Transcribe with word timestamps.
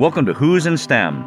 Welcome 0.00 0.24
to 0.24 0.32
Hoos 0.32 0.64
in 0.64 0.78
STEM. 0.78 1.22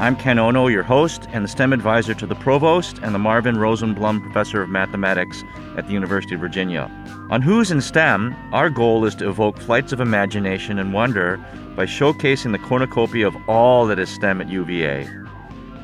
I'm 0.00 0.16
Ken 0.16 0.40
Ono, 0.40 0.66
your 0.66 0.82
host 0.82 1.28
and 1.30 1.44
the 1.44 1.48
STEM 1.48 1.72
advisor 1.72 2.12
to 2.12 2.26
the 2.26 2.34
provost 2.34 2.98
and 3.04 3.14
the 3.14 3.20
Marvin 3.20 3.54
Rosenblum 3.54 4.20
Professor 4.20 4.62
of 4.62 4.68
Mathematics 4.68 5.44
at 5.76 5.86
the 5.86 5.92
University 5.92 6.34
of 6.34 6.40
Virginia. 6.40 6.90
On 7.30 7.40
Hoos 7.40 7.70
in 7.70 7.80
STEM, 7.80 8.34
our 8.52 8.68
goal 8.68 9.04
is 9.04 9.14
to 9.14 9.28
evoke 9.28 9.56
flights 9.58 9.92
of 9.92 10.00
imagination 10.00 10.80
and 10.80 10.92
wonder 10.92 11.36
by 11.76 11.86
showcasing 11.86 12.50
the 12.50 12.58
cornucopia 12.58 13.28
of 13.28 13.36
all 13.48 13.86
that 13.86 14.00
is 14.00 14.10
STEM 14.10 14.40
at 14.40 14.48
UVA. 14.48 15.08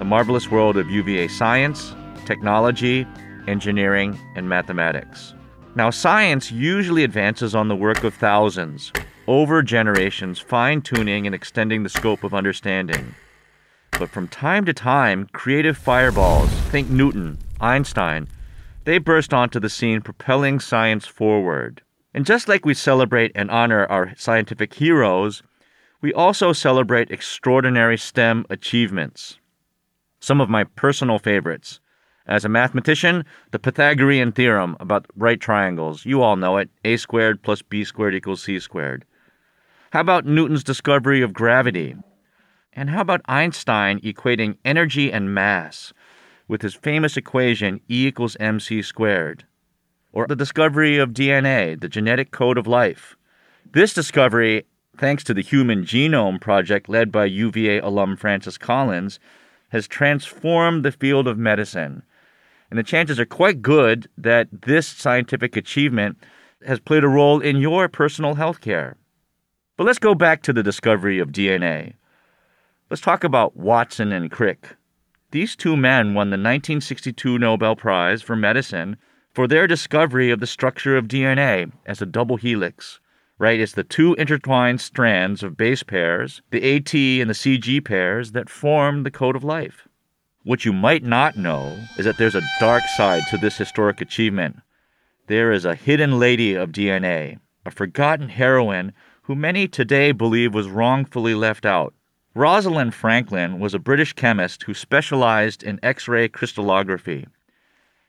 The 0.01 0.05
marvelous 0.05 0.51
world 0.51 0.77
of 0.77 0.91
UVA 0.91 1.29
science, 1.29 1.95
technology, 2.25 3.07
engineering, 3.47 4.19
and 4.35 4.49
mathematics. 4.49 5.34
Now, 5.77 5.91
science 5.91 6.53
usually 6.53 7.03
advances 7.03 7.53
on 7.55 7.67
the 7.67 7.75
work 7.75 8.05
of 8.05 8.15
thousands, 8.15 8.93
over 9.27 9.61
generations, 9.61 10.39
fine 10.39 10.83
tuning 10.83 11.27
and 11.27 11.35
extending 11.35 11.83
the 11.83 11.89
scope 11.89 12.23
of 12.23 12.33
understanding. 12.33 13.15
But 13.99 14.11
from 14.11 14.29
time 14.29 14.65
to 14.67 14.73
time, 14.73 15.29
creative 15.33 15.77
fireballs, 15.77 16.51
think 16.71 16.91
Newton, 16.91 17.39
Einstein, 17.61 18.29
they 18.85 18.99
burst 18.99 19.35
onto 19.35 19.59
the 19.59 19.69
scene, 19.69 20.01
propelling 20.01 20.61
science 20.61 21.07
forward. 21.07 21.83
And 22.13 22.25
just 22.25 22.49
like 22.49 22.65
we 22.65 22.75
celebrate 22.75 23.33
and 23.35 23.51
honor 23.51 23.87
our 23.87 24.15
scientific 24.17 24.75
heroes, 24.75 25.43
we 26.01 26.13
also 26.13 26.53
celebrate 26.53 27.11
extraordinary 27.11 27.99
STEM 27.99 28.47
achievements. 28.49 29.39
Some 30.21 30.41
of 30.41 30.49
my 30.49 30.65
personal 30.65 31.19
favorites. 31.19 31.81
As 32.27 32.45
a 32.45 32.49
mathematician, 32.49 33.27
the 33.51 33.59
Pythagorean 33.59 34.33
theorem 34.33 34.79
about 34.81 35.07
right 35.15 35.39
triangles. 35.39 36.07
You 36.07 36.23
all 36.23 36.37
know 36.37 36.57
it 36.57 36.71
a 36.83 36.97
squared 36.97 37.43
plus 37.43 37.61
b 37.61 37.85
squared 37.85 38.15
equals 38.15 38.43
c 38.43 38.59
squared. 38.59 39.05
How 39.91 40.01
about 40.01 40.25
Newton's 40.25 40.65
discovery 40.65 41.21
of 41.21 41.35
gravity? 41.35 41.97
And 42.73 42.89
how 42.89 43.03
about 43.03 43.21
Einstein 43.27 44.01
equating 44.01 44.57
energy 44.65 45.13
and 45.13 45.35
mass 45.35 45.93
with 46.49 46.63
his 46.63 46.75
famous 46.75 47.19
equation 47.19 47.81
E 47.91 48.07
equals 48.07 48.39
mc 48.41 48.81
squared? 48.81 49.45
Or 50.11 50.27
the 50.27 50.35
discovery 50.35 50.97
of 50.97 51.11
DNA, 51.11 51.79
the 51.79 51.91
genetic 51.91 52.31
code 52.31 52.57
of 52.57 52.67
life. 52.67 53.17
This 53.71 53.93
discovery, 53.93 54.65
thanks 54.97 55.25
to 55.25 55.35
the 55.35 55.43
Human 55.43 55.85
Genome 55.85 56.41
Project 56.41 56.89
led 56.89 57.13
by 57.13 57.27
UVA 57.27 57.81
alum 57.81 58.17
Francis 58.17 58.57
Collins, 58.57 59.21
has 59.69 59.87
transformed 59.87 60.85
the 60.85 60.93
field 60.93 61.29
of 61.29 61.37
medicine. 61.37 62.03
And 62.75 62.79
the 62.81 62.83
chances 62.83 63.21
are 63.21 63.25
quite 63.25 63.63
good 63.63 64.09
that 64.19 64.49
this 64.51 64.89
scientific 64.89 65.57
achievement 65.57 66.19
has 66.67 66.81
played 66.81 67.05
a 67.05 67.09
role 67.09 67.39
in 67.39 67.59
your 67.59 67.89
personal 67.89 68.35
health 68.35 68.61
care. 68.61 68.97
But 69.77 69.85
let's 69.85 70.01
go 70.01 70.13
back 70.13 70.43
to 70.43 70.53
the 70.53 70.65
discovery 70.65 71.21
of 71.21 71.31
DNA. 71.31 71.93
Let's 72.91 73.01
talk 73.01 73.23
about 73.23 73.57
Watson 73.57 74.11
and 74.11 74.29
Crick. 74.29 74.75
These 75.31 75.55
two 75.55 75.77
men 75.77 76.15
won 76.15 76.31
the 76.31 76.35
1962 76.35 77.39
Nobel 77.39 77.77
Prize 77.77 78.23
for 78.23 78.35
Medicine 78.35 78.97
for 79.33 79.47
their 79.47 79.69
discovery 79.69 80.33
of 80.33 80.41
the 80.41 80.47
structure 80.49 80.97
of 80.97 81.07
DNA 81.07 81.71
as 81.87 82.03
a 82.03 82.07
double 82.07 82.39
helix. 82.39 82.99
Right? 83.39 83.61
It's 83.61 83.75
the 83.75 83.85
two 83.85 84.15
intertwined 84.15 84.81
strands 84.81 85.45
of 85.45 85.57
base 85.57 85.85
pairs, 85.85 86.43
the 86.51 86.75
AT 86.75 86.93
and 86.93 87.31
the 87.31 87.35
CG 87.35 87.85
pairs, 87.85 88.33
that 88.33 88.51
form 88.51 89.05
the 89.05 89.13
code 89.13 89.37
of 89.37 89.45
life. 89.45 89.87
What 90.45 90.67
you 90.67 90.75
might 90.75 91.03
not 91.03 91.39
know 91.39 91.75
is 91.97 92.05
that 92.05 92.19
there's 92.19 92.35
a 92.35 92.47
dark 92.61 92.83
side 92.99 93.23
to 93.31 93.39
this 93.39 93.57
historic 93.57 94.03
achievement. 94.03 94.57
There 95.27 95.51
is 95.51 95.65
a 95.65 95.75
hidden 95.75 96.19
lady 96.19 96.55
of 96.55 96.71
DNA, 96.71 97.39
a 97.65 97.71
forgotten 97.71 98.29
heroine 98.29 98.93
who 99.23 99.35
many 99.35 99.67
today 99.67 100.13
believe 100.13 100.53
was 100.53 100.69
wrongfully 100.69 101.35
left 101.35 101.65
out. 101.65 101.95
Rosalind 102.35 102.93
Franklin 102.93 103.59
was 103.59 103.73
a 103.73 103.79
British 103.79 104.13
chemist 104.13 104.65
who 104.65 104.75
specialized 104.75 105.63
in 105.63 105.81
X 105.83 106.09
ray 106.09 106.29
crystallography. 106.29 107.27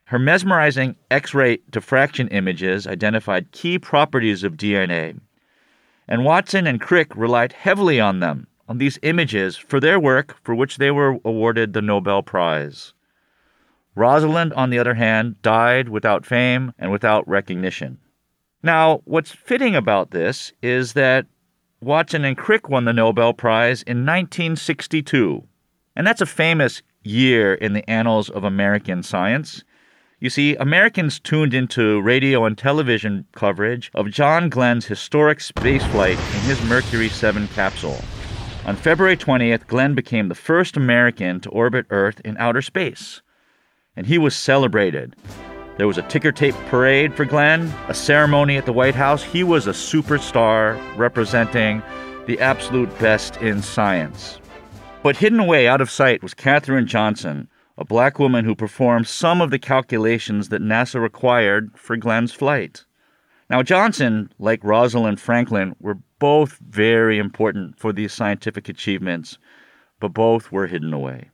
Her 0.08 0.20
mesmerizing 0.20 0.98
X 1.10 1.34
ray 1.34 1.60
diffraction 1.70 2.28
images 2.28 2.86
identified 2.86 3.54
key 3.54 3.80
properties 3.80 4.44
of 4.44 4.58
DNA, 4.58 5.22
and 6.06 6.26
Watson 6.26 6.68
and 6.68 6.82
Crick 6.82 7.16
relied 7.16 7.54
heavily 7.54 8.02
on 8.02 8.20
them, 8.20 8.48
on 8.68 8.78
these 8.78 9.00
images, 9.02 9.56
for 9.58 9.80
their 9.80 10.00
work 10.00 10.38
for 10.44 10.56
which 10.56 10.78
they 10.78 10.92
were 10.92 11.20
awarded 11.24 11.74
the 11.74 11.82
Nobel 11.82 12.24
Prize. 12.24 12.94
Rosalind, 13.96 14.54
on 14.54 14.70
the 14.70 14.80
other 14.80 14.96
hand, 14.96 15.42
died 15.42 15.90
without 15.90 16.26
fame 16.26 16.74
and 16.78 16.92
without 16.92 17.28
recognition. 17.28 17.98
Now, 18.62 19.02
what's 19.06 19.32
fitting 19.32 19.76
about 19.76 20.12
this 20.12 20.52
is 20.62 20.94
that 20.94 21.28
Watson 21.82 22.26
and 22.26 22.38
Crick 22.38 22.68
won 22.68 22.86
the 22.86 22.94
Nobel 22.94 23.34
Prize 23.34 23.84
in 23.84 24.06
1962. 24.06 25.44
And 25.96 26.06
that's 26.06 26.22
a 26.22 26.26
famous 26.26 26.82
year 27.04 27.54
in 27.54 27.74
the 27.74 27.88
annals 27.90 28.30
of 28.30 28.44
American 28.44 29.04
science. 29.04 29.64
You 30.20 30.30
see, 30.30 30.56
Americans 30.56 31.20
tuned 31.20 31.54
into 31.54 32.02
radio 32.02 32.46
and 32.46 32.58
television 32.58 33.26
coverage 33.34 33.92
of 33.94 34.10
John 34.10 34.50
Glenn's 34.50 34.86
historic 34.86 35.40
spaceflight 35.40 36.18
in 36.18 36.42
his 36.42 36.62
Mercury 36.64 37.10
7 37.10 37.48
capsule. 37.50 38.02
On 38.66 38.76
February 38.76 39.16
20th, 39.16 39.68
Glenn 39.68 39.94
became 39.94 40.28
the 40.28 40.34
first 40.34 40.76
American 40.76 41.40
to 41.42 41.50
orbit 41.50 41.86
Earth 41.92 42.20
in 42.26 42.36
outer 42.38 42.64
space. 42.64 43.22
And 43.96 44.08
he 44.08 44.18
was 44.18 44.36
celebrated. 44.36 45.16
There 45.78 45.86
was 45.86 46.00
a 46.00 46.08
ticker 46.08 46.32
tape 46.32 46.56
parade 46.70 47.14
for 47.14 47.26
Glenn, 47.26 47.72
a 47.88 47.94
ceremony 47.94 48.58
at 48.58 48.66
the 48.66 48.74
White 48.74 48.96
House. 48.96 49.22
He 49.22 49.44
was 49.44 49.68
a 49.68 49.72
superstar 49.72 50.80
representing 50.98 51.84
the 52.26 52.40
absolute 52.40 52.90
best 52.98 53.38
in 53.38 53.62
science. 53.62 54.40
But 55.04 55.18
hidden 55.18 55.40
away 55.40 55.68
out 55.68 55.82
of 55.82 55.92
sight 55.92 56.24
was 56.24 56.34
Katherine 56.34 56.88
Johnson, 56.88 57.48
a 57.78 57.86
black 57.86 58.18
woman 58.18 58.46
who 58.46 58.56
performed 58.56 59.08
some 59.08 59.42
of 59.42 59.52
the 59.52 59.60
calculations 59.60 60.50
that 60.50 60.64
NASA 60.64 61.00
required 61.00 61.70
for 61.76 61.98
Glenn's 61.98 62.34
flight. 62.34 62.84
Now, 63.48 63.62
Johnson, 63.62 64.32
like 64.40 64.64
Rosalind 64.64 65.20
Franklin, 65.20 65.76
were 65.80 66.00
both 66.20 66.60
very 66.70 67.18
important 67.18 67.80
for 67.80 67.92
these 67.92 68.14
scientific 68.14 68.70
achievements, 68.70 69.38
but 70.00 70.14
both 70.14 70.52
were 70.52 70.68
hidden 70.68 70.94
away. 70.94 71.30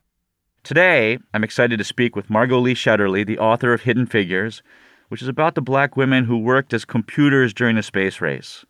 Today, 0.63 1.17
I'm 1.33 1.43
excited 1.43 1.77
to 1.77 1.83
speak 1.83 2.15
with 2.15 2.29
Margot 2.29 2.59
Lee 2.59 2.75
Shetterly, 2.75 3.25
the 3.25 3.39
author 3.39 3.73
of 3.73 3.81
Hidden 3.81 4.05
Figures, 4.05 4.61
which 5.09 5.21
is 5.21 5.27
about 5.27 5.55
the 5.55 5.61
black 5.61 5.97
women 5.97 6.25
who 6.25 6.37
worked 6.37 6.73
as 6.73 6.85
computers 6.85 7.53
during 7.53 7.75
the 7.75 7.83
space 7.83 8.21
race. 8.21 8.63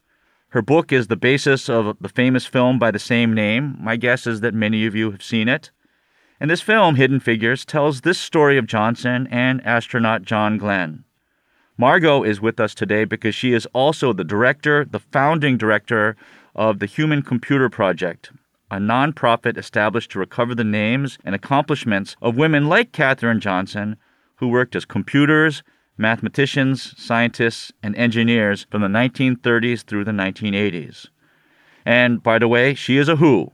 Her 0.49 0.61
book 0.61 0.91
is 0.91 1.07
the 1.07 1.15
basis 1.15 1.69
of 1.69 1.95
the 2.01 2.09
famous 2.09 2.45
film 2.45 2.79
by 2.79 2.91
the 2.91 2.99
same 2.99 3.33
name. 3.33 3.77
My 3.79 3.95
guess 3.95 4.27
is 4.27 4.41
that 4.41 4.53
many 4.53 4.85
of 4.85 4.95
you 4.95 5.11
have 5.11 5.23
seen 5.23 5.47
it. 5.47 5.71
And 6.39 6.49
this 6.49 6.61
film, 6.61 6.95
Hidden 6.95 7.19
Figures, 7.19 7.63
tells 7.63 8.01
this 8.01 8.19
story 8.19 8.57
of 8.57 8.65
Johnson 8.65 9.27
and 9.29 9.65
astronaut 9.65 10.23
John 10.23 10.57
Glenn. 10.57 11.03
Margot 11.77 12.23
is 12.23 12.41
with 12.41 12.59
us 12.59 12.75
today 12.75 13.05
because 13.05 13.33
she 13.33 13.53
is 13.53 13.65
also 13.67 14.11
the 14.13 14.23
director, 14.23 14.85
the 14.85 14.99
founding 14.99 15.57
director 15.57 16.15
of 16.53 16.79
the 16.79 16.85
Human 16.85 17.21
Computer 17.21 17.69
Project, 17.69 18.31
a 18.69 18.75
nonprofit 18.75 19.57
established 19.57 20.11
to 20.11 20.19
recover 20.19 20.53
the 20.53 20.65
names 20.65 21.17
and 21.23 21.33
accomplishments 21.33 22.15
of 22.21 22.35
women 22.35 22.67
like 22.67 22.91
Katherine 22.91 23.39
Johnson, 23.39 23.95
who 24.35 24.49
worked 24.49 24.75
as 24.75 24.83
computers, 24.83 25.63
mathematicians, 25.97 26.93
scientists, 27.01 27.71
and 27.81 27.95
engineers 27.95 28.67
from 28.69 28.81
the 28.81 28.87
1930s 28.87 29.83
through 29.83 30.03
the 30.03 30.11
1980s. 30.11 31.07
And 31.85 32.21
by 32.21 32.37
the 32.37 32.49
way, 32.49 32.73
she 32.73 32.97
is 32.97 33.07
a 33.07 33.15
Hoo. 33.15 33.51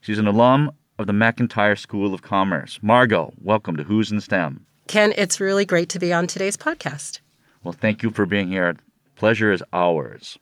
She's 0.00 0.18
an 0.18 0.28
alum 0.28 0.70
of 0.98 1.06
the 1.06 1.12
McIntire 1.12 1.78
School 1.78 2.14
of 2.14 2.22
Commerce. 2.22 2.78
Margot, 2.82 3.32
welcome 3.42 3.76
to 3.76 3.84
Hoos 3.84 4.12
in 4.12 4.20
STEM. 4.20 4.64
Ken, 4.86 5.12
it's 5.16 5.40
really 5.40 5.64
great 5.66 5.88
to 5.90 5.98
be 5.98 6.12
on 6.12 6.26
today's 6.26 6.56
podcast. 6.56 7.20
Well, 7.64 7.72
thank 7.72 8.02
you 8.02 8.10
for 8.10 8.24
being 8.24 8.48
here. 8.48 8.76
Pleasure 9.16 9.50
is 9.50 9.64
ours. 9.72 10.38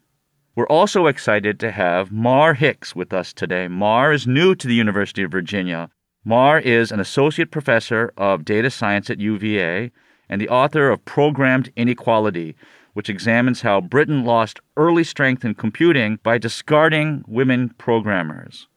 We're 0.54 0.66
also 0.66 1.06
excited 1.06 1.58
to 1.60 1.70
have 1.70 2.12
Mar 2.12 2.54
Hicks 2.54 2.94
with 2.94 3.12
us 3.12 3.32
today. 3.32 3.68
Mar 3.68 4.12
is 4.12 4.26
new 4.26 4.54
to 4.54 4.68
the 4.68 4.74
University 4.74 5.22
of 5.22 5.30
Virginia. 5.30 5.88
Mar 6.24 6.58
is 6.58 6.92
an 6.92 7.00
associate 7.00 7.50
professor 7.50 8.12
of 8.16 8.44
data 8.44 8.70
science 8.70 9.08
at 9.08 9.20
UVA 9.20 9.90
and 10.28 10.40
the 10.40 10.48
author 10.48 10.90
of 10.90 11.04
Programmed 11.04 11.72
Inequality, 11.76 12.54
which 12.92 13.08
examines 13.08 13.62
how 13.62 13.80
Britain 13.80 14.24
lost 14.24 14.60
early 14.76 15.04
strength 15.04 15.44
in 15.44 15.54
computing 15.54 16.18
by 16.22 16.36
discarding 16.36 17.24
women 17.26 17.70
programmers. 17.78 18.68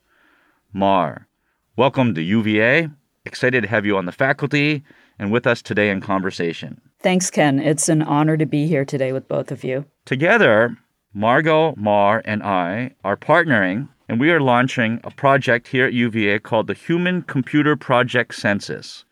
Mar, 0.72 1.28
welcome 1.76 2.14
to 2.14 2.22
UVA. 2.22 2.90
Excited 3.26 3.62
to 3.62 3.70
have 3.70 3.86
you 3.86 3.98
on 3.98 4.06
the 4.06 4.12
faculty 4.12 4.84
and 5.20 5.32
with 5.32 5.46
us 5.46 5.62
today 5.62 5.90
in 5.90 6.02
conversation. 6.02 6.82
Thanks, 7.02 7.30
Ken. 7.30 7.60
It's 7.60 7.90
an 7.90 8.02
honor 8.02 8.38
to 8.38 8.46
be 8.46 8.68
here 8.68 8.86
today 8.86 9.12
with 9.12 9.28
both 9.28 9.52
of 9.52 9.64
you. 9.64 9.86
Together, 10.06 10.76
Margot, 11.14 11.76
Mar, 11.76 12.22
and 12.26 12.42
I 12.42 12.96
are 13.04 13.18
partnering, 13.18 13.90
and 14.08 14.20
we 14.20 14.32
are 14.32 14.40
launching 14.40 15.00
a 15.04 15.12
project 15.12 15.68
here 15.68 15.86
at 15.86 15.94
UVA 15.94 16.40
called 16.40 16.68
the 16.68 16.74
Human 16.74 17.22
Computer 17.22 17.76
Project 17.76 18.34
Census. 18.36 19.06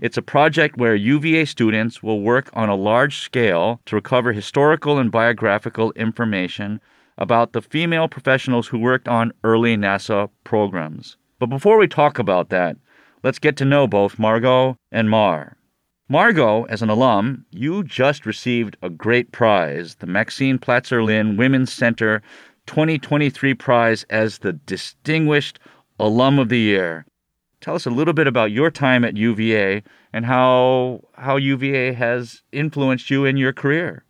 It's 0.00 0.16
a 0.16 0.22
project 0.22 0.76
where 0.76 0.94
UVA 0.94 1.44
students 1.44 2.02
will 2.02 2.20
work 2.20 2.50
on 2.52 2.68
a 2.68 2.74
large 2.74 3.18
scale 3.18 3.80
to 3.86 3.94
recover 3.94 4.32
historical 4.32 4.98
and 4.98 5.10
biographical 5.10 5.92
information 5.92 6.80
about 7.16 7.52
the 7.52 7.62
female 7.62 8.08
professionals 8.08 8.66
who 8.66 8.78
worked 8.78 9.06
on 9.06 9.32
early 9.44 9.76
NASA 9.76 10.28
programs. 10.42 11.16
But 11.38 11.46
before 11.46 11.78
we 11.78 11.86
talk 11.86 12.18
about 12.18 12.48
that, 12.50 12.76
let's 13.24 13.40
get 13.40 13.56
to 13.56 13.64
know 13.64 13.88
both 13.88 14.18
Margot 14.18 14.76
and 14.92 15.10
Mar. 15.10 15.56
Margot, 16.08 16.64
as 16.64 16.82
an 16.82 16.90
alum, 16.90 17.46
you 17.50 17.82
just 17.82 18.26
received 18.26 18.76
a 18.82 18.90
great 18.90 19.32
prize, 19.32 19.96
the 19.96 20.06
Maxine 20.06 20.58
Platzer 20.58 21.02
Lynn 21.02 21.38
Women's 21.38 21.72
Center 21.72 22.22
2023 22.66 23.54
prize 23.54 24.04
as 24.10 24.38
the 24.38 24.52
Distinguished 24.52 25.58
Alum 25.98 26.38
of 26.38 26.50
the 26.50 26.58
Year. 26.58 27.06
Tell 27.62 27.74
us 27.74 27.86
a 27.86 27.90
little 27.90 28.12
bit 28.12 28.26
about 28.26 28.52
your 28.52 28.70
time 28.70 29.04
at 29.04 29.16
UVA 29.16 29.82
and 30.12 30.26
how 30.26 31.00
how 31.14 31.36
UVA 31.36 31.94
has 31.94 32.42
influenced 32.52 33.10
you 33.10 33.24
in 33.24 33.38
your 33.38 33.54
career. 33.54 34.04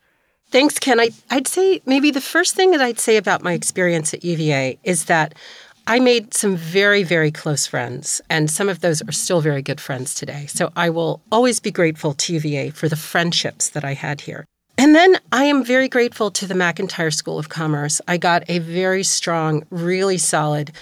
Thanks, 0.51 0.79
Ken. 0.79 0.99
I, 1.01 1.11
I'd 1.31 1.47
say 1.47 1.81
maybe 1.87 2.11
the 2.11 2.21
first 2.21 2.57
thing 2.57 2.73
that 2.73 2.81
I'd 2.81 2.99
say 2.99 3.17
about 3.17 3.43
my 3.43 3.53
experience 3.53 4.13
at 4.13 4.25
UVA 4.25 4.79
is 4.83 5.05
that 5.05 5.35
I 5.87 5.99
made 6.01 6.33
some 6.33 6.57
very, 6.57 7.03
very 7.03 7.31
close 7.31 7.67
friends, 7.67 8.23
and 8.31 8.51
some 8.51 8.71
of 8.71 8.81
those 8.81 9.03
are 9.03 9.13
still 9.13 9.43
very 9.43 9.61
good 9.61 9.81
friends 9.81 10.15
today. 10.15 10.47
So 10.47 10.73
I 10.75 10.89
will 10.89 11.21
always 11.31 11.61
be 11.61 11.71
grateful 11.71 12.15
to 12.15 12.33
UVA 12.33 12.71
for 12.71 12.89
the 12.89 12.97
friendships 12.97 13.69
that 13.71 13.85
I 13.85 13.93
had 13.93 14.23
here. 14.23 14.47
And 14.79 14.95
then 14.95 15.19
I 15.31 15.45
am 15.45 15.63
very 15.63 15.89
grateful 15.89 16.31
to 16.33 16.47
the 16.47 16.55
McIntire 16.55 17.13
School 17.13 17.39
of 17.39 17.51
Commerce. 17.51 18.01
I 18.09 18.17
got 18.17 18.45
a 18.49 18.61
very 18.61 19.05
strong, 19.05 19.65
really 19.71 20.19
solid 20.19 20.73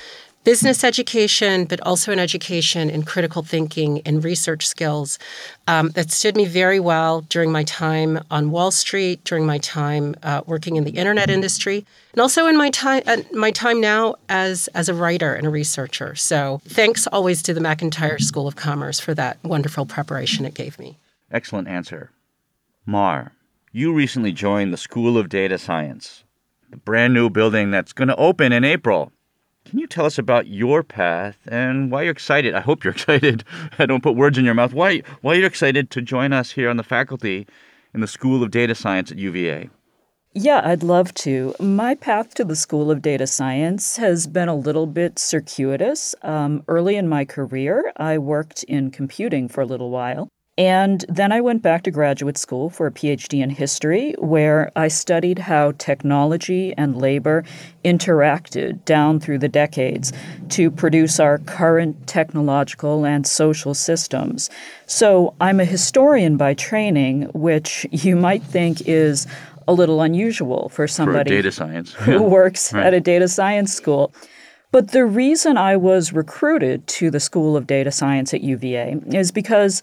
business 0.44 0.84
education, 0.84 1.64
but 1.64 1.80
also 1.82 2.12
an 2.12 2.18
education 2.18 2.90
in 2.90 3.02
critical 3.02 3.42
thinking 3.42 4.02
and 4.04 4.24
research 4.24 4.66
skills 4.66 5.18
um, 5.68 5.90
that 5.90 6.10
stood 6.10 6.36
me 6.36 6.44
very 6.44 6.80
well 6.80 7.22
during 7.22 7.52
my 7.52 7.64
time 7.64 8.18
on 8.30 8.50
Wall 8.50 8.70
Street, 8.70 9.22
during 9.24 9.46
my 9.46 9.58
time 9.58 10.14
uh, 10.22 10.42
working 10.46 10.76
in 10.76 10.84
the 10.84 10.90
internet 10.90 11.30
industry, 11.30 11.84
and 12.12 12.20
also 12.20 12.46
in 12.46 12.56
my 12.56 12.70
time 12.70 13.02
uh, 13.06 13.18
my 13.32 13.50
time 13.50 13.80
now 13.80 14.14
as 14.28 14.68
as 14.68 14.88
a 14.88 14.94
writer 14.94 15.34
and 15.34 15.46
a 15.46 15.50
researcher. 15.50 16.14
So 16.14 16.60
thanks 16.66 17.06
always 17.06 17.42
to 17.44 17.54
the 17.54 17.60
McIntire 17.60 18.20
School 18.20 18.48
of 18.48 18.56
Commerce 18.56 18.98
for 19.00 19.14
that 19.14 19.38
wonderful 19.44 19.86
preparation 19.86 20.44
it 20.44 20.54
gave 20.54 20.78
me. 20.78 20.98
Excellent 21.30 21.68
answer, 21.68 22.10
Mar. 22.84 23.32
You 23.74 23.94
recently 23.94 24.32
joined 24.32 24.70
the 24.70 24.76
School 24.76 25.16
of 25.16 25.30
Data 25.30 25.56
Science, 25.56 26.24
the 26.68 26.76
brand 26.76 27.14
new 27.14 27.30
building 27.30 27.70
that's 27.70 27.94
going 27.94 28.08
to 28.08 28.16
open 28.16 28.52
in 28.52 28.64
April. 28.64 29.10
Can 29.64 29.78
you 29.78 29.86
tell 29.86 30.04
us 30.04 30.18
about 30.18 30.48
your 30.48 30.82
path 30.82 31.38
and 31.46 31.90
why 31.90 32.02
you're 32.02 32.12
excited? 32.12 32.54
I 32.54 32.60
hope 32.60 32.84
you're 32.84 32.92
excited. 32.98 33.44
I 33.78 33.86
don't 33.86 34.02
put 34.02 34.16
words 34.16 34.38
in 34.38 34.44
your 34.44 34.54
mouth. 34.54 34.72
Why 34.72 35.02
why 35.20 35.34
you're 35.34 35.46
excited 35.46 35.90
to 35.90 36.02
join 36.02 36.32
us 36.32 36.50
here 36.50 36.68
on 36.68 36.76
the 36.76 36.82
faculty 36.82 37.46
in 37.94 38.00
the 38.00 38.06
School 38.06 38.42
of 38.42 38.50
Data 38.50 38.74
Science 38.74 39.10
at 39.10 39.18
UVA? 39.18 39.70
Yeah, 40.34 40.62
I'd 40.64 40.82
love 40.82 41.12
to. 41.14 41.54
My 41.60 41.94
path 41.94 42.32
to 42.34 42.44
the 42.44 42.56
School 42.56 42.90
of 42.90 43.02
Data 43.02 43.26
Science 43.26 43.98
has 43.98 44.26
been 44.26 44.48
a 44.48 44.54
little 44.54 44.86
bit 44.86 45.18
circuitous. 45.18 46.14
Um, 46.22 46.64
early 46.68 46.96
in 46.96 47.06
my 47.06 47.26
career, 47.26 47.92
I 47.98 48.16
worked 48.16 48.62
in 48.62 48.90
computing 48.90 49.46
for 49.46 49.60
a 49.60 49.66
little 49.66 49.90
while. 49.90 50.28
And 50.58 51.06
then 51.08 51.32
I 51.32 51.40
went 51.40 51.62
back 51.62 51.82
to 51.84 51.90
graduate 51.90 52.36
school 52.36 52.68
for 52.68 52.86
a 52.86 52.90
PhD 52.90 53.42
in 53.42 53.48
history, 53.48 54.14
where 54.18 54.70
I 54.76 54.88
studied 54.88 55.38
how 55.38 55.72
technology 55.72 56.74
and 56.76 56.98
labor 56.98 57.42
interacted 57.86 58.84
down 58.84 59.18
through 59.18 59.38
the 59.38 59.48
decades 59.48 60.12
to 60.50 60.70
produce 60.70 61.18
our 61.18 61.38
current 61.38 62.06
technological 62.06 63.06
and 63.06 63.26
social 63.26 63.72
systems. 63.72 64.50
So 64.84 65.34
I'm 65.40 65.58
a 65.58 65.64
historian 65.64 66.36
by 66.36 66.52
training, 66.52 67.30
which 67.32 67.86
you 67.90 68.14
might 68.14 68.42
think 68.42 68.82
is 68.86 69.26
a 69.66 69.72
little 69.72 70.02
unusual 70.02 70.68
for 70.68 70.86
somebody 70.86 71.30
for 71.30 71.36
data 71.36 71.52
science. 71.52 71.92
who 71.94 72.22
works 72.22 72.74
right. 72.74 72.86
at 72.86 72.92
a 72.92 73.00
data 73.00 73.28
science 73.28 73.72
school. 73.72 74.12
But 74.70 74.90
the 74.90 75.06
reason 75.06 75.56
I 75.56 75.76
was 75.76 76.12
recruited 76.12 76.86
to 76.88 77.10
the 77.10 77.20
School 77.20 77.58
of 77.58 77.66
Data 77.66 77.90
Science 77.92 78.32
at 78.32 78.40
UVA 78.40 79.00
is 79.12 79.30
because 79.30 79.82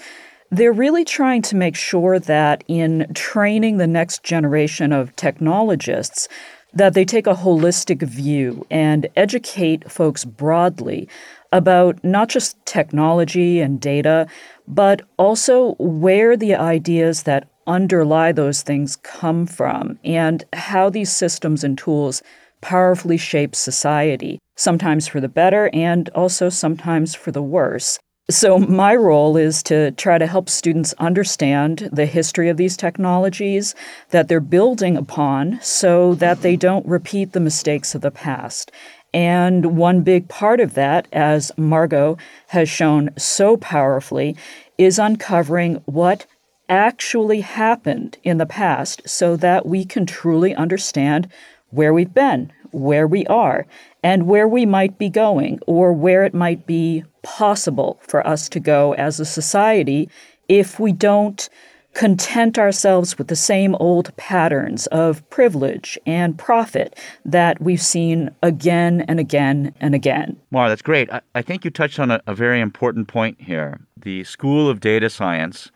they're 0.52 0.74
really 0.74 1.06
trying 1.06 1.42
to 1.44 1.56
make 1.56 1.76
sure 1.76 2.20
that 2.20 2.64
in 2.68 3.12
training 3.14 3.78
the 3.78 3.88
next 3.88 4.24
generation 4.24 4.92
of 4.92 5.16
technologists, 5.16 6.28
that 6.74 6.94
they 6.94 7.06
take 7.06 7.28
a 7.28 7.34
holistic 7.34 8.02
view 8.02 8.66
and 8.70 9.08
educate 9.16 9.90
folks 9.90 10.24
broadly 10.26 11.08
about 11.52 12.04
not 12.04 12.30
just 12.30 12.64
technology 12.66 13.60
and 13.60 13.82
data, 13.82 14.28
but 14.68 15.02
also 15.18 15.74
where 15.80 16.38
the 16.38 16.54
ideas 16.54 17.24
that 17.24 17.48
underlie 17.66 18.32
those 18.32 18.62
things 18.62 18.96
come 18.98 19.46
from 19.46 19.98
and 20.04 20.44
how 20.54 20.90
these 20.90 21.12
systems 21.12 21.64
and 21.64 21.78
tools 21.78 22.22
powerfully 22.62 23.18
shape 23.18 23.56
society, 23.56 24.38
sometimes 24.56 25.08
for 25.08 25.20
the 25.20 25.30
better 25.30 25.70
and 25.74 26.10
also 26.10 26.50
sometimes 26.50 27.16
for 27.16 27.32
the 27.32 27.42
worse. 27.42 28.00
So, 28.30 28.60
my 28.60 28.96
role 28.96 29.38
is 29.38 29.64
to 29.64 29.90
try 29.92 30.20
to 30.20 30.28
help 30.28 30.50
students 30.50 30.94
understand 31.00 31.90
the 31.92 32.06
history 32.06 32.48
of 32.48 32.58
these 32.58 32.78
technologies 32.78 33.74
that 34.12 34.28
they're 34.28 34.40
building 34.40 34.96
upon 34.96 35.58
so 35.64 36.14
that 36.14 36.44
they 36.44 36.56
don't 36.56 36.86
repeat 36.86 37.32
the 37.32 37.40
mistakes 37.40 37.96
of 37.96 38.02
the 38.02 38.12
past. 38.12 38.72
And 39.16 39.76
one 39.78 40.02
big 40.02 40.28
part 40.28 40.60
of 40.60 40.76
that, 40.76 41.08
as 41.12 41.52
Margot 41.58 42.20
has 42.50 42.70
shown 42.70 43.10
so 43.18 43.58
powerfully, 43.58 44.38
is 44.78 45.00
uncovering 45.00 45.82
what 45.86 46.28
actually 46.70 47.42
happened 47.42 48.20
in 48.24 48.38
the 48.38 48.46
past 48.46 49.10
so 49.10 49.36
that 49.38 49.66
we 49.66 49.84
can 49.84 50.06
truly 50.06 50.54
understand 50.54 51.28
where 51.72 51.96
we've 51.96 52.14
been, 52.14 52.52
where 52.72 53.08
we 53.08 53.26
are, 53.28 53.66
and 54.04 54.28
where 54.28 54.48
we 54.48 54.66
might 54.66 54.98
be 54.98 55.10
going, 55.10 55.60
or 55.68 55.94
where 55.94 56.24
it 56.24 56.34
might 56.34 56.66
be 56.66 57.04
possible 57.22 58.00
for 58.02 58.26
us 58.26 58.50
to 58.50 58.60
go 58.60 58.94
as 58.94 59.20
a 59.20 59.26
society 59.26 60.10
if 60.48 60.80
we 60.80 60.92
don't 60.92 61.50
content 61.94 62.58
ourselves 62.58 63.18
with 63.18 63.28
the 63.28 63.36
same 63.36 63.76
old 63.76 64.16
patterns 64.16 64.88
of 64.88 65.28
privilege 65.30 65.98
and 66.06 66.38
profit 66.38 66.98
that 67.26 67.60
we've 67.62 67.82
seen 67.82 68.30
again 68.44 69.02
and 69.08 69.20
again 69.20 69.74
and 69.82 69.96
again. 69.96 70.40
Mar, 70.52 70.70
that's 70.70 70.82
great. 70.82 71.12
I, 71.12 71.22
I 71.36 71.42
think 71.42 71.66
you 71.66 71.72
touched 71.72 72.00
on 72.00 72.12
a, 72.12 72.22
a 72.28 72.36
very 72.36 72.62
important 72.62 73.08
point 73.08 73.42
here. 73.42 73.80
The 73.98 74.24
School 74.24 74.70
of 74.70 74.80
Data 74.80 75.10
Science 75.10 75.72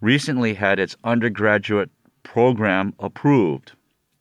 recently 0.00 0.54
had 0.54 0.78
its 0.78 0.96
undergraduate 1.04 1.90
program 2.22 2.94
approved 2.98 3.72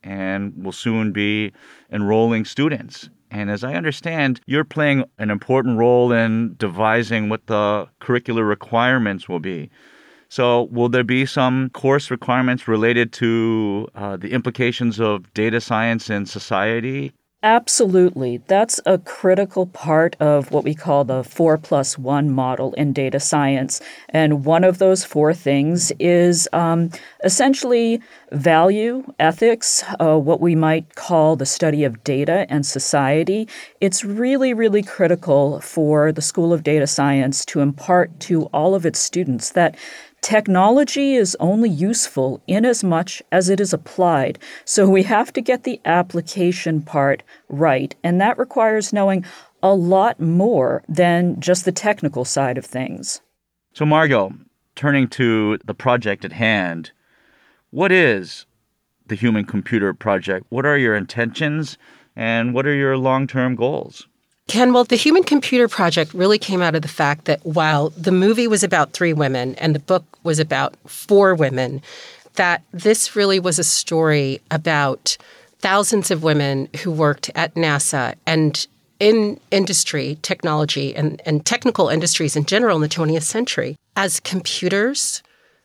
and 0.07 0.53
will 0.63 0.71
soon 0.71 1.11
be 1.11 1.51
enrolling 1.91 2.45
students. 2.45 3.09
And 3.29 3.51
as 3.51 3.63
I 3.63 3.73
understand, 3.73 4.39
you're 4.45 4.63
playing 4.63 5.03
an 5.17 5.29
important 5.29 5.77
role 5.77 6.13
in 6.13 6.55
devising 6.57 7.27
what 7.27 7.45
the 7.47 7.87
curricular 7.99 8.47
requirements 8.47 9.27
will 9.27 9.41
be. 9.41 9.69
So, 10.29 10.63
will 10.71 10.89
there 10.89 11.03
be 11.03 11.25
some 11.25 11.69
course 11.69 12.11
requirements 12.11 12.67
related 12.67 13.13
to 13.13 13.87
uh, 13.95 14.17
the 14.17 14.31
implications 14.31 14.99
of 14.99 15.31
data 15.33 15.61
science 15.61 16.09
in 16.09 16.25
society? 16.25 17.13
Absolutely. 17.43 18.37
That's 18.47 18.79
a 18.87 18.97
critical 18.97 19.67
part 19.67 20.15
of 20.19 20.51
what 20.51 20.63
we 20.63 20.73
call 20.73 21.03
the 21.03 21.23
four 21.23 21.55
plus 21.59 21.95
one 21.95 22.31
model 22.31 22.73
in 22.73 22.93
data 22.93 23.19
science. 23.19 23.79
And 24.09 24.43
one 24.43 24.63
of 24.63 24.79
those 24.79 25.05
four 25.05 25.35
things 25.35 25.91
is 25.99 26.49
um, 26.51 26.89
essentially 27.23 28.01
value, 28.31 29.03
ethics, 29.19 29.83
uh, 30.01 30.17
what 30.17 30.41
we 30.41 30.55
might 30.55 30.95
call 30.95 31.35
the 31.35 31.45
study 31.45 31.83
of 31.83 32.03
data 32.03 32.47
and 32.49 32.65
society. 32.65 33.47
It's 33.81 34.03
really, 34.03 34.55
really 34.55 34.81
critical 34.81 35.61
for 35.61 36.11
the 36.11 36.23
School 36.23 36.51
of 36.51 36.63
Data 36.63 36.87
Science 36.87 37.45
to 37.45 37.59
impart 37.59 38.19
to 38.21 38.45
all 38.45 38.73
of 38.73 38.83
its 38.83 38.97
students 38.97 39.51
that 39.51 39.75
Technology 40.21 41.15
is 41.15 41.37
only 41.39 41.69
useful 41.69 42.41
in 42.47 42.65
as 42.65 42.83
much 42.83 43.21
as 43.31 43.49
it 43.49 43.59
is 43.59 43.71
applied, 43.71 44.39
so 44.65 44.89
we 44.89 45.03
have 45.03 45.31
to 45.33 45.41
get 45.41 45.63
the 45.63 45.79
application 45.85 46.81
part 46.81 47.23
right, 47.49 47.95
and 48.03 48.19
that 48.19 48.37
requires 48.37 48.91
knowing 48.91 49.23
a 49.63 49.73
lot 49.73 50.19
more 50.19 50.83
than 50.89 51.39
just 51.39 51.65
the 51.65 51.71
technical 51.71 52.25
side 52.25 52.57
of 52.57 52.65
things. 52.65 53.21
So, 53.73 53.85
Margot, 53.85 54.33
turning 54.75 55.07
to 55.09 55.59
the 55.65 55.73
project 55.73 56.25
at 56.25 56.33
hand, 56.33 56.91
what 57.69 57.91
is 57.91 58.45
the 59.07 59.15
Human 59.15 59.45
Computer 59.45 59.93
Project? 59.93 60.45
What 60.49 60.65
are 60.65 60.77
your 60.77 60.95
intentions 60.95 61.77
and 62.15 62.53
what 62.53 62.65
are 62.65 62.75
your 62.75 62.97
long 62.97 63.27
term 63.27 63.55
goals? 63.55 64.07
Ken, 64.47 64.71
well, 64.71 64.85
the 64.85 64.95
Human 64.95 65.23
Computer 65.23 65.67
Project 65.67 66.13
really 66.13 66.39
came 66.39 66.61
out 66.61 66.73
of 66.73 66.81
the 66.81 66.87
fact 66.87 67.25
that 67.25 67.45
while 67.45 67.89
the 67.89 68.13
movie 68.13 68.47
was 68.47 68.63
about 68.63 68.93
three 68.93 69.11
women 69.11 69.55
and 69.55 69.75
the 69.75 69.79
book 69.79 70.05
was 70.23 70.39
about 70.39 70.75
four 70.85 71.35
women, 71.35 71.81
that 72.35 72.63
this 72.71 73.15
really 73.15 73.39
was 73.39 73.59
a 73.59 73.63
story 73.63 74.39
about 74.49 75.17
thousands 75.59 76.11
of 76.11 76.23
women 76.23 76.69
who 76.81 76.91
worked 76.91 77.29
at 77.35 77.55
NASA 77.55 78.15
and 78.25 78.67
in 78.99 79.39
industry, 79.51 80.17
technology, 80.21 80.95
and, 80.95 81.21
and 81.25 81.45
technical 81.45 81.89
industries 81.89 82.35
in 82.35 82.45
general 82.45 82.77
in 82.77 82.81
the 82.81 82.87
20th 82.87 83.23
century 83.23 83.75
as 83.95 84.19
computers, 84.21 85.21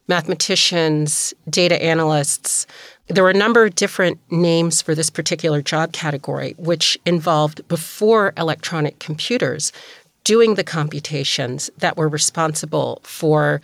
mathematicians, 0.09 1.33
data 1.49 1.83
analysts. 1.83 2.67
There 3.09 3.25
were 3.25 3.31
a 3.31 3.35
number 3.35 3.65
of 3.65 3.75
different 3.75 4.19
names 4.31 4.83
for 4.83 4.95
this 4.95 5.11
particular 5.11 5.63
job 5.63 5.93
category, 5.93 6.55
which 6.59 6.99
involved 7.07 7.67
before 7.69 8.33
electronic 8.37 8.99
computers 8.99 9.73
doing 10.25 10.55
the 10.55 10.65
computations 10.65 11.71
that 11.79 11.97
were 11.97 12.09
responsible 12.09 13.01
for 13.03 13.61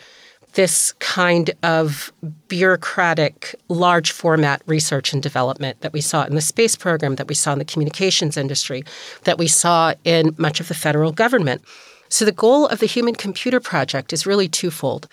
this 0.54 0.92
kind 0.92 1.50
of 1.62 2.12
bureaucratic, 2.48 3.54
large 3.68 4.10
format 4.10 4.62
research 4.66 5.12
and 5.12 5.22
development 5.22 5.80
that 5.82 5.92
we 5.92 6.00
saw 6.00 6.24
in 6.24 6.34
the 6.34 6.40
space 6.40 6.74
program, 6.74 7.16
that 7.16 7.28
we 7.28 7.34
saw 7.34 7.52
in 7.52 7.58
the 7.58 7.64
communications 7.64 8.36
industry, 8.36 8.82
that 9.24 9.38
we 9.38 9.46
saw 9.46 9.94
in 10.04 10.34
much 10.38 10.58
of 10.58 10.68
the 10.68 10.74
federal 10.74 11.12
government. 11.12 11.62
So, 12.08 12.24
the 12.24 12.32
goal 12.32 12.66
of 12.66 12.80
the 12.80 12.86
Human 12.86 13.14
Computer 13.14 13.60
Project 13.60 14.12
is 14.12 14.26
really 14.26 14.48
twofold. 14.48 15.06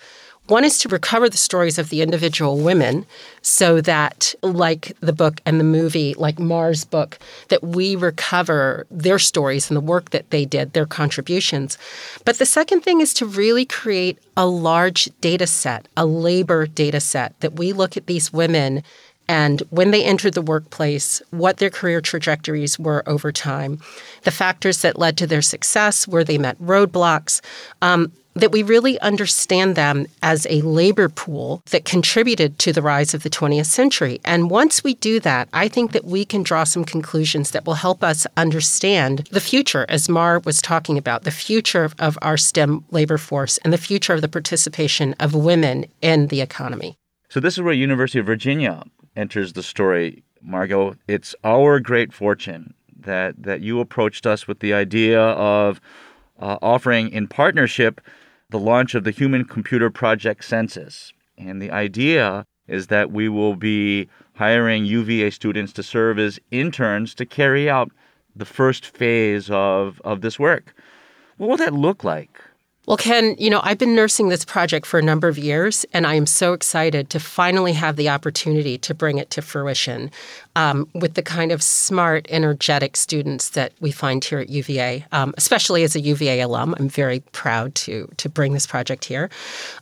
One 0.48 0.64
is 0.64 0.78
to 0.78 0.88
recover 0.88 1.28
the 1.28 1.36
stories 1.36 1.76
of 1.76 1.90
the 1.90 2.02
individual 2.02 2.58
women 2.58 3.04
so 3.42 3.80
that, 3.80 4.32
like 4.42 4.96
the 5.00 5.12
book 5.12 5.40
and 5.44 5.58
the 5.58 5.64
movie, 5.64 6.14
like 6.14 6.38
Mar's 6.38 6.84
book, 6.84 7.18
that 7.48 7.64
we 7.64 7.96
recover 7.96 8.86
their 8.90 9.18
stories 9.18 9.68
and 9.68 9.76
the 9.76 9.80
work 9.80 10.10
that 10.10 10.30
they 10.30 10.44
did, 10.44 10.72
their 10.72 10.86
contributions. 10.86 11.78
But 12.24 12.38
the 12.38 12.46
second 12.46 12.82
thing 12.82 13.00
is 13.00 13.12
to 13.14 13.26
really 13.26 13.64
create 13.64 14.18
a 14.36 14.46
large 14.46 15.08
data 15.20 15.48
set, 15.48 15.88
a 15.96 16.06
labor 16.06 16.68
data 16.68 17.00
set, 17.00 17.38
that 17.40 17.56
we 17.56 17.72
look 17.72 17.96
at 17.96 18.06
these 18.06 18.32
women 18.32 18.84
and 19.28 19.62
when 19.70 19.90
they 19.90 20.04
entered 20.04 20.34
the 20.34 20.42
workplace, 20.42 21.20
what 21.30 21.56
their 21.56 21.70
career 21.70 22.00
trajectories 22.00 22.78
were 22.78 23.02
over 23.08 23.32
time, 23.32 23.80
the 24.22 24.30
factors 24.30 24.82
that 24.82 24.98
led 25.00 25.16
to 25.16 25.26
their 25.26 25.42
success, 25.42 26.06
where 26.06 26.22
they 26.22 26.38
met 26.38 26.56
roadblocks, 26.60 27.40
um, 27.82 28.12
that 28.36 28.52
we 28.52 28.62
really 28.62 29.00
understand 29.00 29.74
them 29.74 30.06
as 30.22 30.46
a 30.48 30.60
labor 30.60 31.08
pool 31.08 31.62
that 31.70 31.84
contributed 31.84 32.58
to 32.60 32.72
the 32.72 32.82
rise 32.82 33.14
of 33.14 33.22
the 33.22 33.30
20th 33.30 33.66
century. 33.66 34.20
And 34.24 34.50
once 34.50 34.84
we 34.84 34.94
do 34.94 35.18
that, 35.20 35.48
I 35.52 35.68
think 35.68 35.92
that 35.92 36.04
we 36.04 36.24
can 36.24 36.42
draw 36.42 36.64
some 36.64 36.84
conclusions 36.84 37.50
that 37.50 37.66
will 37.66 37.74
help 37.74 38.04
us 38.04 38.26
understand 38.36 39.26
the 39.32 39.40
future, 39.40 39.86
as 39.88 40.08
Mar 40.08 40.38
was 40.40 40.60
talking 40.60 40.98
about, 40.98 41.24
the 41.24 41.30
future 41.30 41.90
of, 41.98 42.16
our 42.22 42.36
STEM 42.36 42.84
labor 42.90 43.18
force 43.18 43.58
and 43.58 43.72
the 43.72 43.78
future 43.78 44.14
of 44.14 44.20
the 44.20 44.28
participation 44.28 45.14
of 45.20 45.34
women 45.34 45.86
in 46.00 46.28
the 46.28 46.40
economy. 46.40 46.96
So 47.28 47.40
this 47.40 47.54
is 47.54 47.62
where 47.62 47.74
University 47.74 48.18
of 48.18 48.26
Virginia 48.26 48.82
enters 49.16 49.52
the 49.52 49.62
story, 49.62 50.22
Margot. 50.42 50.96
It's 51.08 51.34
our 51.44 51.80
great 51.80 52.12
fortune 52.12 52.74
that 52.98 53.42
that 53.42 53.60
you 53.60 53.80
approached 53.80 54.26
us 54.26 54.48
with 54.48 54.60
the 54.60 54.72
idea 54.72 55.20
of 55.20 55.80
uh, 56.38 56.58
offering 56.62 57.10
in 57.10 57.28
partnership 57.28 58.00
the 58.50 58.58
launch 58.58 58.94
of 58.94 59.04
the 59.04 59.10
Human 59.10 59.44
Computer 59.44 59.90
Project 59.90 60.44
Census. 60.44 61.12
And 61.36 61.60
the 61.60 61.70
idea 61.70 62.46
is 62.68 62.86
that 62.88 63.10
we 63.10 63.28
will 63.28 63.56
be 63.56 64.08
hiring 64.34 64.84
UVA 64.84 65.30
students 65.30 65.72
to 65.74 65.82
serve 65.82 66.18
as 66.18 66.38
interns 66.50 67.14
to 67.14 67.26
carry 67.26 67.68
out 67.68 67.90
the 68.34 68.44
first 68.44 68.86
phase 68.86 69.50
of, 69.50 70.00
of 70.04 70.20
this 70.20 70.38
work. 70.38 70.74
What 71.36 71.48
will 71.48 71.56
that 71.56 71.74
look 71.74 72.04
like? 72.04 72.40
Well, 72.86 72.96
Ken, 72.96 73.34
you 73.36 73.50
know, 73.50 73.60
I've 73.64 73.78
been 73.78 73.96
nursing 73.96 74.28
this 74.28 74.44
project 74.44 74.86
for 74.86 75.00
a 75.00 75.02
number 75.02 75.26
of 75.26 75.36
years, 75.36 75.84
and 75.92 76.06
I 76.06 76.14
am 76.14 76.24
so 76.24 76.52
excited 76.52 77.10
to 77.10 77.18
finally 77.18 77.72
have 77.72 77.96
the 77.96 78.08
opportunity 78.08 78.78
to 78.78 78.94
bring 78.94 79.18
it 79.18 79.28
to 79.30 79.42
fruition 79.42 80.08
um, 80.54 80.88
with 80.94 81.14
the 81.14 81.22
kind 81.22 81.50
of 81.50 81.64
smart, 81.64 82.28
energetic 82.30 82.96
students 82.96 83.50
that 83.50 83.72
we 83.80 83.90
find 83.90 84.24
here 84.24 84.38
at 84.38 84.50
UVA. 84.50 85.04
Um, 85.10 85.34
especially 85.36 85.82
as 85.82 85.96
a 85.96 86.00
UVA 86.00 86.40
alum, 86.42 86.76
I'm 86.78 86.88
very 86.88 87.20
proud 87.32 87.74
to 87.74 88.08
to 88.18 88.28
bring 88.28 88.52
this 88.52 88.68
project 88.68 89.04
here. 89.04 89.30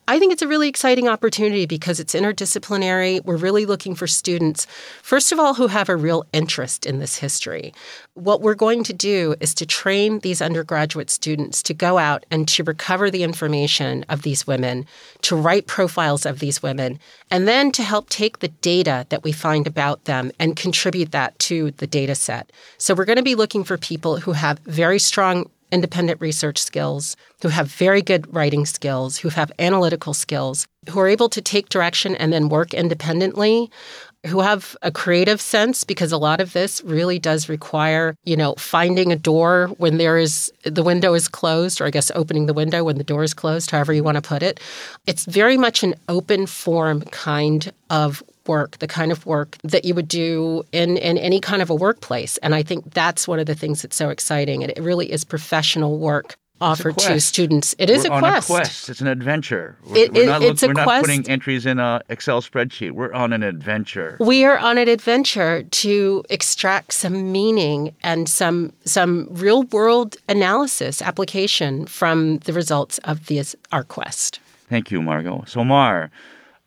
I 0.08 0.18
think 0.18 0.32
it's 0.32 0.40
a 0.40 0.49
really 0.49 0.68
exciting 0.68 1.06
opportunity 1.06 1.66
because 1.66 2.00
it's 2.00 2.14
interdisciplinary. 2.14 3.23
We're 3.23 3.37
really 3.37 3.66
looking 3.66 3.94
for 3.94 4.06
students, 4.06 4.66
first 5.02 5.30
of 5.30 5.38
all, 5.38 5.52
who 5.52 5.66
have 5.66 5.90
a 5.90 5.96
real 5.96 6.25
interest 6.32 6.87
in 6.87 7.00
this 7.00 7.16
history. 7.16 7.75
What 8.14 8.40
we're 8.40 8.54
going 8.54 8.82
to 8.84 8.94
do 8.94 9.34
is 9.40 9.52
to 9.56 9.66
train 9.66 10.20
these 10.20 10.40
undergraduate 10.40 11.11
students 11.11 11.62
to 11.64 11.75
go 11.75 11.99
out 11.99 12.25
and 12.30 12.49
to 12.49 12.64
recover 12.64 12.93
uncover 12.94 13.10
the 13.10 13.24
information 13.24 14.04
of 14.08 14.22
these 14.22 14.46
women, 14.46 14.86
to 15.20 15.34
write 15.34 15.66
profiles 15.66 16.24
of 16.24 16.38
these 16.38 16.62
women, 16.62 17.00
and 17.28 17.48
then 17.48 17.72
to 17.72 17.82
help 17.82 18.08
take 18.08 18.38
the 18.38 18.52
data 18.62 19.04
that 19.08 19.24
we 19.24 19.32
find 19.32 19.66
about 19.66 20.04
them 20.04 20.30
and 20.38 20.54
contribute 20.54 21.10
that 21.10 21.36
to 21.40 21.72
the 21.78 21.88
data 21.88 22.14
set. 22.14 22.52
So 22.78 22.94
we're 22.94 23.04
going 23.04 23.18
to 23.18 23.24
be 23.24 23.34
looking 23.34 23.64
for 23.64 23.76
people 23.76 24.18
who 24.18 24.30
have 24.30 24.60
very 24.60 25.00
strong 25.00 25.50
independent 25.72 26.20
research 26.20 26.58
skills, 26.58 27.16
who 27.42 27.48
have 27.48 27.66
very 27.66 28.00
good 28.00 28.32
writing 28.32 28.64
skills, 28.64 29.18
who 29.18 29.28
have 29.30 29.50
analytical 29.58 30.14
skills, 30.14 30.68
who 30.88 31.00
are 31.00 31.08
able 31.08 31.28
to 31.30 31.42
take 31.42 31.68
direction 31.68 32.14
and 32.14 32.32
then 32.32 32.48
work 32.48 32.72
independently, 32.72 33.68
who 34.26 34.40
have 34.40 34.76
a 34.83 34.90
creative 34.90 35.40
sense 35.40 35.85
because 35.85 36.12
a 36.12 36.19
lot 36.19 36.40
of 36.40 36.52
this 36.52 36.83
really 36.85 37.19
does 37.19 37.49
require, 37.49 38.16
you 38.25 38.37
know, 38.37 38.54
finding 38.54 39.12
a 39.12 39.16
door 39.16 39.69
when 39.78 39.99
there 39.99 40.19
is 40.19 40.52
the 40.64 40.83
window 40.83 41.14
is 41.14 41.28
closed, 41.28 41.81
or 41.81 41.87
I 41.87 41.90
guess 41.90 42.11
opening 42.14 42.47
the 42.47 42.54
window 42.54 42.85
when 42.85 42.99
the 42.99 43.04
door 43.04 43.23
is 43.23 43.35
closed, 43.35 43.71
however 43.71 43.93
you 43.93 44.02
want 44.02 44.16
to 44.16 44.23
put 44.23 44.43
it. 44.43 44.61
It's 45.07 45.26
very 45.26 45.57
much 45.57 45.83
an 45.83 45.95
open 46.09 46.47
form 46.47 47.02
kind 47.02 47.73
of 47.90 48.23
work, 48.47 48.78
the 48.78 48.87
kind 48.87 49.12
of 49.12 49.25
work 49.26 49.57
that 49.62 49.85
you 49.85 49.95
would 49.95 50.09
do 50.09 50.64
in, 50.73 50.97
in 50.97 51.19
any 51.19 51.40
kind 51.40 51.62
of 51.62 51.71
a 51.71 51.75
workplace. 51.75 52.37
And 52.38 52.54
I 52.54 52.62
think 52.62 52.93
that's 52.93 53.26
one 53.26 53.38
of 53.38 53.47
the 53.47 53.54
things 53.54 53.83
that's 53.83 53.97
so 53.97 54.11
exciting. 54.11 54.62
And 54.62 54.71
it 54.71 54.81
really 54.81 55.11
is 55.11 55.25
professional 55.25 55.99
work 55.99 56.37
offered 56.61 56.96
to 56.99 57.20
students. 57.20 57.75
It 57.78 57.90
is 57.90 58.08
we're 58.08 58.16
a 58.16 58.18
quest. 58.20 58.50
On 58.50 58.56
a 58.56 58.61
quest. 58.61 58.88
It's 58.88 59.00
an 59.00 59.06
adventure. 59.06 59.76
We're, 59.87 59.96
it, 59.96 60.12
we're 60.12 60.26
not, 60.26 60.42
it's 60.42 60.62
we're 60.62 60.70
a 60.70 60.75
not 60.75 60.84
quest. 60.84 61.06
putting 61.06 61.28
entries 61.28 61.66
in 61.66 61.78
a 61.78 62.00
Excel 62.08 62.40
spreadsheet. 62.40 62.92
We're 62.92 63.12
on 63.12 63.32
an 63.32 63.42
adventure. 63.42 64.16
We 64.20 64.44
are 64.44 64.58
on 64.58 64.78
an 64.78 64.88
adventure 64.88 65.62
to 65.62 66.25
extract 66.30 66.92
some 66.92 67.32
meaning 67.32 67.94
and 68.02 68.28
some 68.28 68.73
some 68.84 69.28
real 69.30 69.64
world 69.64 70.16
analysis 70.28 71.02
application 71.02 71.87
from 71.87 72.38
the 72.38 72.52
results 72.52 72.99
of 72.99 73.26
this 73.26 73.56
our 73.73 73.84
quest. 73.84 74.40
Thank 74.68 74.90
you, 74.90 75.02
Margot. 75.02 75.44
So 75.46 75.64
Mar, 75.64 76.11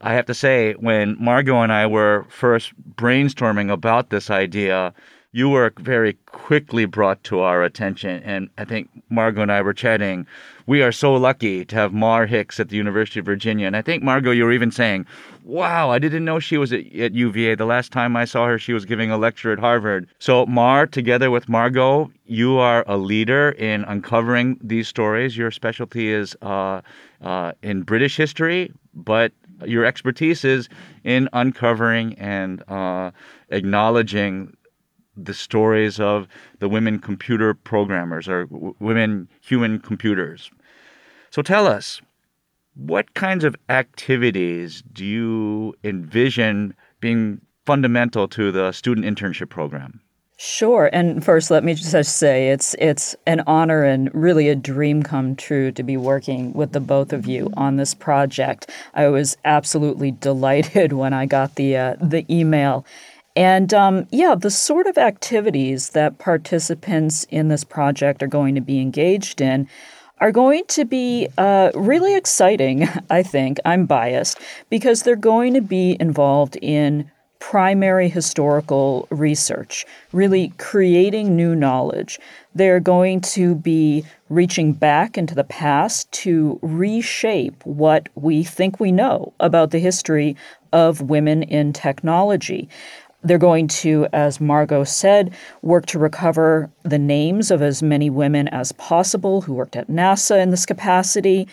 I 0.01 0.13
have 0.13 0.25
to 0.27 0.33
say, 0.33 0.73
when 0.73 1.17
Margot 1.19 1.61
and 1.61 1.73
I 1.73 1.87
were 1.87 2.25
first 2.29 2.73
brainstorming 2.95 3.71
about 3.71 4.09
this 4.11 4.29
idea, 4.29 4.93
you 5.33 5.49
were 5.49 5.73
very 5.79 6.13
quickly 6.25 6.85
brought 6.85 7.23
to 7.25 7.41
our 7.41 7.63
attention. 7.63 8.23
And 8.23 8.49
I 8.57 8.65
think 8.65 8.89
Margot 9.09 9.41
and 9.41 9.51
I 9.51 9.61
were 9.61 9.73
chatting. 9.73 10.25
We 10.65 10.81
are 10.81 10.91
so 10.91 11.13
lucky 11.15 11.65
to 11.65 11.75
have 11.75 11.93
Mar 11.93 12.25
Hicks 12.25 12.59
at 12.59 12.69
the 12.69 12.77
University 12.77 13.19
of 13.19 13.25
Virginia. 13.25 13.67
And 13.67 13.75
I 13.75 13.81
think, 13.81 14.03
Margot, 14.03 14.31
you 14.31 14.45
were 14.45 14.51
even 14.51 14.71
saying, 14.71 15.05
wow, 15.43 15.89
I 15.89 15.99
didn't 15.99 16.25
know 16.25 16.39
she 16.39 16.57
was 16.57 16.73
at, 16.73 16.85
at 16.95 17.13
UVA. 17.13 17.55
The 17.55 17.65
last 17.65 17.91
time 17.91 18.15
I 18.15 18.25
saw 18.25 18.47
her, 18.47 18.57
she 18.57 18.73
was 18.73 18.85
giving 18.85 19.11
a 19.11 19.17
lecture 19.17 19.51
at 19.51 19.59
Harvard. 19.59 20.07
So, 20.19 20.45
Mar, 20.45 20.87
together 20.87 21.29
with 21.29 21.47
Margot, 21.49 22.11
you 22.25 22.57
are 22.57 22.83
a 22.87 22.97
leader 22.97 23.51
in 23.51 23.83
uncovering 23.83 24.59
these 24.61 24.87
stories. 24.87 25.37
Your 25.37 25.51
specialty 25.51 26.11
is 26.11 26.35
uh, 26.41 26.81
uh, 27.21 27.51
in 27.61 27.83
British 27.83 28.17
history, 28.17 28.71
but 28.93 29.31
your 29.65 29.85
expertise 29.85 30.43
is 30.43 30.69
in 31.03 31.29
uncovering 31.33 32.13
and 32.15 32.63
uh, 32.69 33.11
acknowledging 33.49 34.55
the 35.17 35.33
stories 35.33 35.99
of 35.99 36.27
the 36.59 36.69
women 36.69 36.99
computer 36.99 37.53
programmers 37.53 38.27
or 38.27 38.45
w- 38.45 38.75
women 38.79 39.27
human 39.41 39.79
computers. 39.79 40.51
So 41.31 41.41
tell 41.41 41.67
us, 41.67 42.01
what 42.75 43.13
kinds 43.15 43.43
of 43.43 43.55
activities 43.69 44.83
do 44.93 45.03
you 45.03 45.73
envision 45.83 46.75
being 46.99 47.41
fundamental 47.65 48.27
to 48.29 48.51
the 48.51 48.71
student 48.71 49.05
internship 49.05 49.49
program? 49.49 49.99
Sure. 50.39 50.91
And 50.93 51.25
first, 51.25 51.49
let 51.49 51.63
me 51.63 51.73
just 51.73 52.17
say 52.17 52.49
it's 52.49 52.75
it's 52.75 53.15
an 53.25 53.41
honor 53.47 53.83
and 53.83 54.13
really 54.13 54.49
a 54.49 54.55
dream 54.55 55.01
come 55.01 55.35
true 55.35 55.71
to 55.71 55.81
be 55.81 55.97
working 55.97 56.53
with 56.53 56.73
the 56.73 56.79
both 56.79 57.11
of 57.11 57.25
you 57.25 57.49
on 57.57 57.77
this 57.77 57.95
project. 57.95 58.69
I 58.93 59.07
was 59.07 59.35
absolutely 59.45 60.11
delighted 60.27 60.93
when 60.93 61.11
I 61.11 61.25
got 61.25 61.55
the 61.55 61.75
uh, 61.75 61.95
the 61.99 62.23
email 62.29 62.85
and 63.37 63.71
um, 63.71 64.07
yeah, 64.09 64.33
the 64.33 64.49
sort 64.49 64.87
of 64.87 64.97
activities 64.97 65.89
that 65.89 66.17
participants 66.17 67.23
in 67.29 67.49
this 67.49 67.63
project 67.63 68.23
are 68.23 68.27
going 68.27 68.55
to 68.55 68.61
be 68.61 68.81
engaged 68.81 69.41
in 69.41 69.69
are 70.19 70.31
going 70.31 70.63
to 70.69 70.85
be 70.85 71.27
uh, 71.37 71.69
really 71.75 72.15
exciting, 72.15 72.89
I 73.11 73.21
think. 73.21 73.59
I'm 73.63 73.85
biased 73.85 74.39
because 74.71 75.03
they're 75.03 75.15
going 75.15 75.53
to 75.53 75.61
be 75.61 75.95
involved 75.99 76.57
in 76.63 77.11
primary 77.37 78.09
historical 78.09 79.07
research, 79.11 79.85
really 80.11 80.51
creating 80.57 81.35
new 81.35 81.55
knowledge. 81.55 82.19
They're 82.55 82.79
going 82.79 83.21
to 83.21 83.53
be 83.53 84.03
reaching 84.29 84.73
back 84.73 85.15
into 85.15 85.35
the 85.35 85.43
past 85.43 86.11
to 86.23 86.57
reshape 86.63 87.63
what 87.65 88.09
we 88.15 88.43
think 88.43 88.79
we 88.79 88.91
know 88.91 89.31
about 89.39 89.69
the 89.69 89.77
history 89.77 90.35
of 90.73 91.01
women 91.01 91.43
in 91.43 91.71
technology. 91.71 92.67
They're 93.23 93.37
going 93.37 93.67
to, 93.69 94.07
as 94.13 94.39
Margot 94.39 94.83
said, 94.83 95.33
work 95.61 95.85
to 95.87 95.99
recover 95.99 96.69
the 96.83 96.99
names 96.99 97.51
of 97.51 97.61
as 97.61 97.81
many 97.81 98.09
women 98.09 98.47
as 98.49 98.71
possible 98.73 99.41
who 99.41 99.53
worked 99.53 99.75
at 99.75 99.87
NASA 99.87 100.41
in 100.41 100.51
this 100.51 100.65
capacity. 100.65 101.47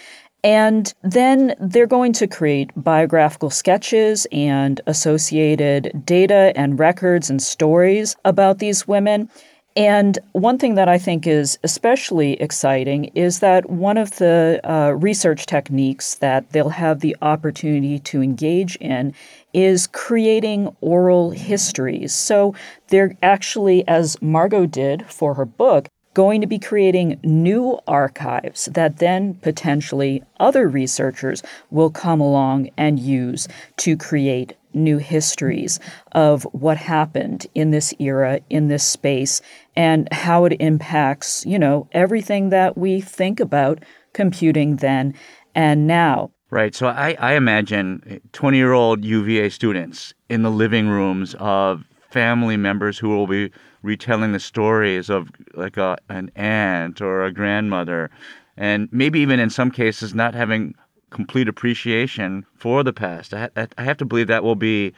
And 0.44 0.92
then 1.02 1.54
they're 1.58 1.86
going 1.86 2.12
to 2.14 2.26
create 2.26 2.70
biographical 2.76 3.48
sketches 3.48 4.26
and 4.30 4.80
associated 4.86 6.02
data 6.04 6.52
and 6.54 6.78
records 6.78 7.30
and 7.30 7.42
stories 7.42 8.14
about 8.26 8.58
these 8.58 8.86
women. 8.86 9.30
And 9.76 10.20
one 10.32 10.56
thing 10.58 10.76
that 10.76 10.88
I 10.88 10.98
think 10.98 11.26
is 11.26 11.58
especially 11.64 12.34
exciting 12.34 13.06
is 13.16 13.40
that 13.40 13.68
one 13.68 13.96
of 13.96 14.18
the 14.18 14.60
uh, 14.62 14.90
research 14.90 15.46
techniques 15.46 16.14
that 16.16 16.50
they'll 16.50 16.68
have 16.68 17.00
the 17.00 17.16
opportunity 17.20 17.98
to 17.98 18.22
engage 18.22 18.76
in 18.76 19.14
is 19.52 19.88
creating 19.88 20.74
oral 20.80 21.30
histories. 21.30 22.14
So 22.14 22.54
they're 22.88 23.16
actually, 23.20 23.86
as 23.88 24.20
Margot 24.22 24.66
did 24.66 25.06
for 25.06 25.34
her 25.34 25.44
book, 25.44 25.88
going 26.14 26.40
to 26.40 26.46
be 26.46 26.60
creating 26.60 27.18
new 27.24 27.78
archives 27.88 28.66
that 28.66 28.98
then 28.98 29.34
potentially 29.34 30.22
other 30.38 30.68
researchers 30.68 31.42
will 31.70 31.90
come 31.90 32.20
along 32.20 32.70
and 32.76 33.00
use 33.00 33.48
to 33.78 33.96
create 33.96 34.56
new 34.72 34.98
histories 34.98 35.80
of 36.12 36.44
what 36.52 36.76
happened 36.76 37.46
in 37.54 37.70
this 37.70 37.94
era, 37.98 38.40
in 38.50 38.68
this 38.68 38.86
space, 38.86 39.40
and 39.76 40.08
how 40.12 40.44
it 40.44 40.56
impacts, 40.60 41.44
you 41.46 41.58
know, 41.58 41.88
everything 41.92 42.50
that 42.50 42.76
we 42.76 43.00
think 43.00 43.40
about 43.40 43.82
computing 44.12 44.76
then 44.76 45.14
and 45.54 45.86
now. 45.86 46.30
Right. 46.50 46.74
So 46.74 46.86
I, 46.86 47.16
I 47.18 47.34
imagine 47.34 48.20
20 48.32 48.56
year 48.56 48.72
old 48.72 49.04
UVA 49.04 49.48
students 49.48 50.14
in 50.28 50.42
the 50.42 50.50
living 50.50 50.88
rooms 50.88 51.34
of 51.40 51.84
family 52.10 52.56
members 52.56 52.96
who 52.96 53.08
will 53.08 53.26
be 53.26 53.50
retelling 53.82 54.32
the 54.32 54.40
stories 54.40 55.10
of 55.10 55.30
like 55.54 55.76
a, 55.76 55.96
an 56.08 56.30
aunt 56.36 57.00
or 57.00 57.24
a 57.24 57.32
grandmother, 57.32 58.08
and 58.56 58.88
maybe 58.92 59.18
even 59.18 59.40
in 59.40 59.50
some 59.50 59.70
cases 59.70 60.14
not 60.14 60.32
having 60.32 60.74
complete 61.10 61.48
appreciation 61.48 62.46
for 62.56 62.82
the 62.84 62.92
past. 62.92 63.34
I, 63.34 63.48
I 63.56 63.82
have 63.82 63.96
to 63.98 64.04
believe 64.04 64.28
that 64.28 64.44
will 64.44 64.54
be 64.54 64.92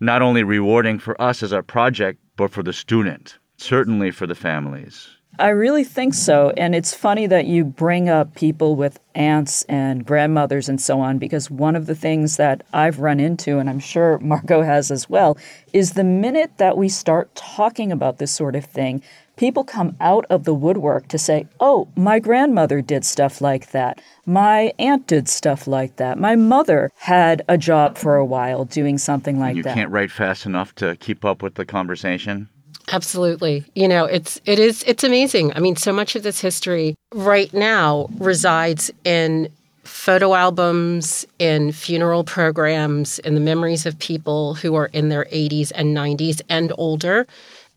not 0.00 0.22
only 0.22 0.42
rewarding 0.42 0.98
for 0.98 1.20
us 1.20 1.42
as 1.42 1.52
our 1.52 1.62
project, 1.62 2.20
but 2.36 2.50
for 2.50 2.62
the 2.62 2.72
student, 2.72 3.38
certainly 3.64 4.10
for 4.10 4.26
the 4.26 4.34
families. 4.34 5.08
I 5.36 5.48
really 5.48 5.82
think 5.82 6.14
so. 6.14 6.50
And 6.56 6.76
it's 6.76 6.94
funny 6.94 7.26
that 7.26 7.46
you 7.46 7.64
bring 7.64 8.08
up 8.08 8.36
people 8.36 8.76
with 8.76 9.00
aunts 9.16 9.64
and 9.64 10.06
grandmothers 10.06 10.68
and 10.68 10.80
so 10.80 11.00
on, 11.00 11.18
because 11.18 11.50
one 11.50 11.74
of 11.74 11.86
the 11.86 11.94
things 11.96 12.36
that 12.36 12.64
I've 12.72 13.00
run 13.00 13.18
into, 13.18 13.58
and 13.58 13.68
I'm 13.68 13.80
sure 13.80 14.20
Margot 14.20 14.62
has 14.62 14.92
as 14.92 15.10
well, 15.10 15.36
is 15.72 15.94
the 15.94 16.04
minute 16.04 16.58
that 16.58 16.76
we 16.76 16.88
start 16.88 17.34
talking 17.34 17.90
about 17.90 18.18
this 18.18 18.30
sort 18.30 18.54
of 18.54 18.64
thing, 18.64 19.02
people 19.36 19.64
come 19.64 19.96
out 20.00 20.24
of 20.30 20.44
the 20.44 20.54
woodwork 20.54 21.08
to 21.08 21.18
say, 21.18 21.48
oh, 21.58 21.88
my 21.96 22.20
grandmother 22.20 22.80
did 22.80 23.04
stuff 23.04 23.40
like 23.40 23.72
that. 23.72 24.00
My 24.26 24.72
aunt 24.78 25.08
did 25.08 25.28
stuff 25.28 25.66
like 25.66 25.96
that. 25.96 26.16
My 26.16 26.36
mother 26.36 26.92
had 26.94 27.42
a 27.48 27.58
job 27.58 27.98
for 27.98 28.14
a 28.14 28.24
while 28.24 28.66
doing 28.66 28.98
something 28.98 29.40
like 29.40 29.56
you 29.56 29.64
that. 29.64 29.70
You 29.70 29.74
can't 29.74 29.90
write 29.90 30.12
fast 30.12 30.46
enough 30.46 30.76
to 30.76 30.94
keep 30.94 31.24
up 31.24 31.42
with 31.42 31.56
the 31.56 31.66
conversation. 31.66 32.48
Absolutely. 32.92 33.64
You 33.74 33.88
know, 33.88 34.04
it's 34.04 34.40
it 34.44 34.58
is 34.58 34.82
it's 34.86 35.04
amazing. 35.04 35.52
I 35.54 35.60
mean, 35.60 35.76
so 35.76 35.92
much 35.92 36.16
of 36.16 36.22
this 36.22 36.40
history 36.40 36.94
right 37.14 37.52
now 37.54 38.08
resides 38.18 38.90
in 39.04 39.48
photo 39.84 40.34
albums, 40.34 41.26
in 41.38 41.72
funeral 41.72 42.24
programs, 42.24 43.18
in 43.20 43.34
the 43.34 43.40
memories 43.40 43.86
of 43.86 43.98
people 43.98 44.54
who 44.54 44.74
are 44.74 44.86
in 44.92 45.08
their 45.08 45.24
80s 45.26 45.72
and 45.74 45.96
90s 45.96 46.40
and 46.48 46.72
older 46.76 47.26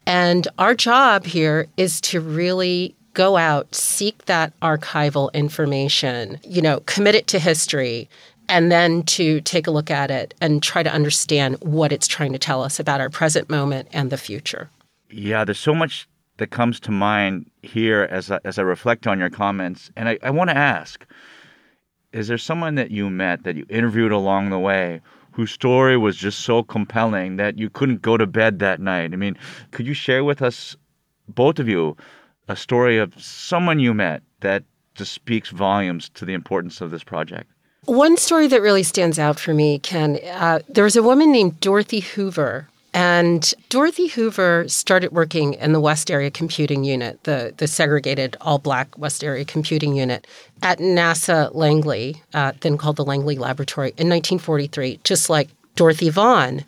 and 0.08 0.48
our 0.58 0.74
job 0.74 1.26
here 1.26 1.68
is 1.76 2.00
to 2.02 2.22
really 2.22 2.96
go 3.14 3.36
out, 3.36 3.76
seek 3.76 4.24
that 4.26 4.58
archival 4.62 5.32
information, 5.34 6.40
you 6.46 6.62
know, 6.62 6.80
commit 6.86 7.14
it 7.14 7.28
to 7.28 7.40
history, 7.40 8.08
and 8.48 8.72
then 8.72 9.04
to 9.04 9.42
take 9.42 9.68
a 9.68 9.72
look 9.72 9.92
at 9.92 10.10
it 10.10 10.34
and 10.40 10.64
try 10.64 10.82
to 10.82 10.94
understand 10.94 11.58
what 11.60 11.92
it's 11.92 12.08
trying 12.08 12.32
to 12.32 12.40
tell 12.40 12.64
us 12.64 12.80
about 12.80 13.01
our 13.01 13.10
present 13.10 13.50
moment 13.50 13.90
and 13.92 14.10
the 14.10 14.18
future. 14.18 14.70
Yeah, 15.09 15.46
there's 15.46 15.59
so 15.59 15.74
much 15.74 16.07
that 16.37 16.51
comes 16.51 16.79
to 16.81 16.91
mind 16.91 17.50
here 17.61 18.07
as 18.11 18.31
I, 18.31 18.39
as 18.46 18.59
I 18.59 18.61
reflect 18.61 19.07
on 19.07 19.20
your 19.20 19.29
comments. 19.29 19.91
And 19.96 20.09
I, 20.09 20.17
I 20.22 20.29
want 20.29 20.50
to 20.50 20.57
ask 20.57 21.05
is 22.13 22.29
there 22.29 22.37
someone 22.37 22.75
that 22.75 22.89
you 22.89 23.09
met 23.09 23.43
that 23.43 23.55
you 23.55 23.65
interviewed 23.70 24.11
along 24.11 24.50
the 24.50 24.59
way 24.59 25.01
whose 25.31 25.51
story 25.51 25.98
was 25.98 26.15
just 26.15 26.39
so 26.39 26.63
compelling 26.63 27.35
that 27.35 27.59
you 27.59 27.70
couldn't 27.70 28.01
go 28.01 28.17
to 28.17 28.25
bed 28.25 28.59
that 28.59 28.79
night. 28.79 29.13
I 29.13 29.17
mean, 29.17 29.37
could 29.72 29.85
you 29.85 29.93
share 29.93 30.24
with 30.24 30.41
us, 30.41 30.75
both 31.27 31.59
of 31.59 31.67
you, 31.67 31.96
a 32.48 32.55
story 32.55 32.98
of 32.98 33.13
someone 33.22 33.79
you 33.79 33.93
met 33.93 34.24
that 34.39 34.63
just 34.96 35.13
speaks 35.13 35.50
volumes 35.50 36.09
to 36.15 36.25
the 36.25 36.33
importance 36.33 36.81
of 36.81 36.89
this 36.89 37.03
project? 37.03 37.51
One 37.85 38.17
story 38.17 38.48
that 38.48 38.61
really 38.61 38.83
stands 38.83 39.20
out 39.20 39.39
for 39.39 39.53
me, 39.53 39.79
Ken, 39.79 40.17
uh, 40.25 40.59
there 40.70 40.83
was 40.83 40.96
a 40.96 41.03
woman 41.03 41.31
named 41.31 41.59
Dorothy 41.59 42.00
Hoover 42.00 42.67
and 42.98 43.53
Dorothy 43.70 44.07
Hoover 44.07 44.68
started 44.68 45.12
working 45.12 45.53
in 45.53 45.72
the 45.72 45.79
West 45.79 46.10
Area 46.10 46.31
Computing 46.31 46.83
Unit, 46.83 47.24
the, 47.25 47.53
the 47.57 47.68
segregated 47.68 48.36
all 48.42 48.57
black 48.57 48.98
West 48.98 49.24
Area 49.24 49.46
Computing 49.46 49.96
Unit 49.96 50.25
at 50.64 50.79
NASA 50.79 51.53
Langley, 51.53 52.24
uh, 52.33 52.53
then 52.62 52.75
called 52.75 52.96
the 52.96 53.05
Langley 53.05 53.38
Laboratory, 53.38 53.90
in 53.90 54.10
1943, 54.10 55.00
just 55.03 55.29
like 55.29 55.50
Dorothy 55.75 56.10
Vaughan. 56.10 56.66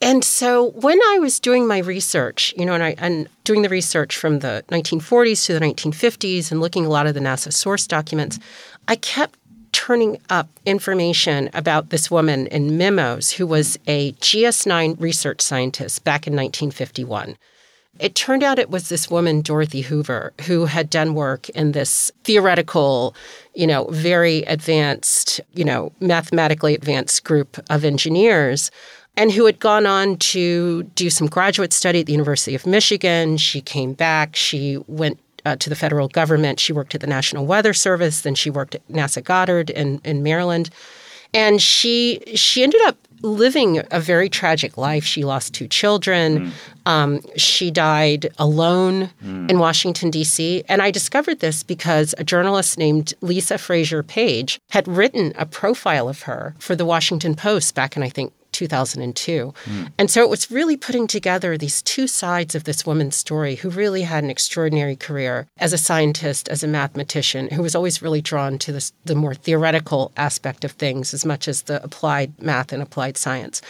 And 0.00 0.22
so 0.22 0.70
when 0.70 1.00
I 1.08 1.18
was 1.18 1.40
doing 1.40 1.66
my 1.66 1.78
research, 1.78 2.54
you 2.56 2.64
know, 2.64 2.74
and 2.74 2.84
I 2.84 2.94
and 2.98 3.28
doing 3.42 3.62
the 3.62 3.68
research 3.68 4.16
from 4.16 4.38
the 4.38 4.62
1940s 4.68 5.44
to 5.46 5.54
the 5.54 5.60
1950s 5.60 6.52
and 6.52 6.60
looking 6.60 6.86
a 6.86 6.88
lot 6.88 7.08
of 7.08 7.14
the 7.14 7.20
NASA 7.20 7.52
source 7.52 7.88
documents, 7.88 8.38
I 8.86 8.94
kept 8.94 9.36
turning 9.74 10.18
up 10.30 10.48
information 10.64 11.50
about 11.52 11.90
this 11.90 12.10
woman 12.10 12.46
in 12.46 12.78
memos 12.78 13.32
who 13.32 13.46
was 13.46 13.76
a 13.88 14.12
GS9 14.12 14.98
research 15.00 15.42
scientist 15.42 16.04
back 16.04 16.26
in 16.26 16.32
1951. 16.32 17.36
It 17.98 18.14
turned 18.14 18.42
out 18.42 18.58
it 18.58 18.70
was 18.70 18.88
this 18.88 19.10
woman, 19.10 19.40
Dorothy 19.42 19.82
Hoover, 19.82 20.32
who 20.46 20.64
had 20.64 20.88
done 20.90 21.14
work 21.14 21.48
in 21.50 21.72
this 21.72 22.10
theoretical, 22.22 23.14
you 23.54 23.66
know, 23.66 23.86
very 23.90 24.38
advanced, 24.44 25.40
you 25.54 25.64
know, 25.64 25.92
mathematically 26.00 26.74
advanced 26.74 27.24
group 27.24 27.58
of 27.68 27.84
engineers 27.84 28.70
and 29.16 29.30
who 29.30 29.46
had 29.46 29.60
gone 29.60 29.86
on 29.86 30.16
to 30.18 30.82
do 30.94 31.10
some 31.10 31.28
graduate 31.28 31.72
study 31.72 32.00
at 32.00 32.06
the 32.06 32.12
University 32.12 32.54
of 32.54 32.66
Michigan. 32.66 33.36
She 33.36 33.60
came 33.60 33.92
back. 33.92 34.34
She 34.34 34.78
went 34.88 35.18
uh, 35.44 35.56
to 35.56 35.68
the 35.68 35.76
federal 35.76 36.08
government. 36.08 36.60
She 36.60 36.72
worked 36.72 36.94
at 36.94 37.00
the 37.00 37.06
National 37.06 37.46
Weather 37.46 37.74
Service. 37.74 38.22
Then 38.22 38.34
she 38.34 38.50
worked 38.50 38.74
at 38.74 38.86
NASA 38.88 39.22
Goddard 39.22 39.70
in, 39.70 40.00
in 40.04 40.22
Maryland. 40.22 40.70
And 41.32 41.60
she 41.60 42.20
she 42.36 42.62
ended 42.62 42.80
up 42.82 42.96
living 43.24 43.82
a 43.90 43.98
very 44.00 44.28
tragic 44.28 44.76
life. 44.76 45.04
She 45.04 45.24
lost 45.24 45.54
two 45.54 45.66
children. 45.66 46.52
Mm. 46.52 46.52
Um, 46.86 47.20
she 47.36 47.70
died 47.70 48.28
alone 48.38 49.10
mm. 49.24 49.50
in 49.50 49.58
Washington, 49.58 50.10
D.C. 50.10 50.62
And 50.68 50.82
I 50.82 50.90
discovered 50.90 51.40
this 51.40 51.62
because 51.62 52.14
a 52.18 52.24
journalist 52.24 52.78
named 52.78 53.14
Lisa 53.22 53.58
Frazier 53.58 54.02
Page 54.02 54.60
had 54.70 54.86
written 54.86 55.32
a 55.36 55.46
profile 55.46 56.08
of 56.08 56.22
her 56.22 56.54
for 56.58 56.76
the 56.76 56.84
Washington 56.84 57.34
Post 57.34 57.74
back 57.74 57.96
in, 57.96 58.02
I 58.02 58.10
think, 58.10 58.32
2002. 58.54 59.52
Mm. 59.64 59.92
And 59.98 60.10
so 60.10 60.22
it 60.22 60.30
was 60.30 60.50
really 60.50 60.76
putting 60.76 61.06
together 61.06 61.58
these 61.58 61.82
two 61.82 62.06
sides 62.06 62.54
of 62.54 62.64
this 62.64 62.86
woman's 62.86 63.16
story 63.16 63.56
who 63.56 63.68
really 63.68 64.02
had 64.02 64.24
an 64.24 64.30
extraordinary 64.30 64.96
career 64.96 65.46
as 65.58 65.72
a 65.72 65.78
scientist, 65.78 66.48
as 66.48 66.62
a 66.62 66.68
mathematician, 66.68 67.48
who 67.50 67.62
was 67.62 67.74
always 67.74 68.00
really 68.00 68.22
drawn 68.22 68.58
to 68.58 68.72
this, 68.72 68.92
the 69.04 69.14
more 69.14 69.34
theoretical 69.34 70.12
aspect 70.16 70.64
of 70.64 70.72
things 70.72 71.12
as 71.12 71.26
much 71.26 71.48
as 71.48 71.62
the 71.62 71.82
applied 71.84 72.40
math 72.40 72.72
and 72.72 72.82
applied 72.82 73.16
science. 73.16 73.60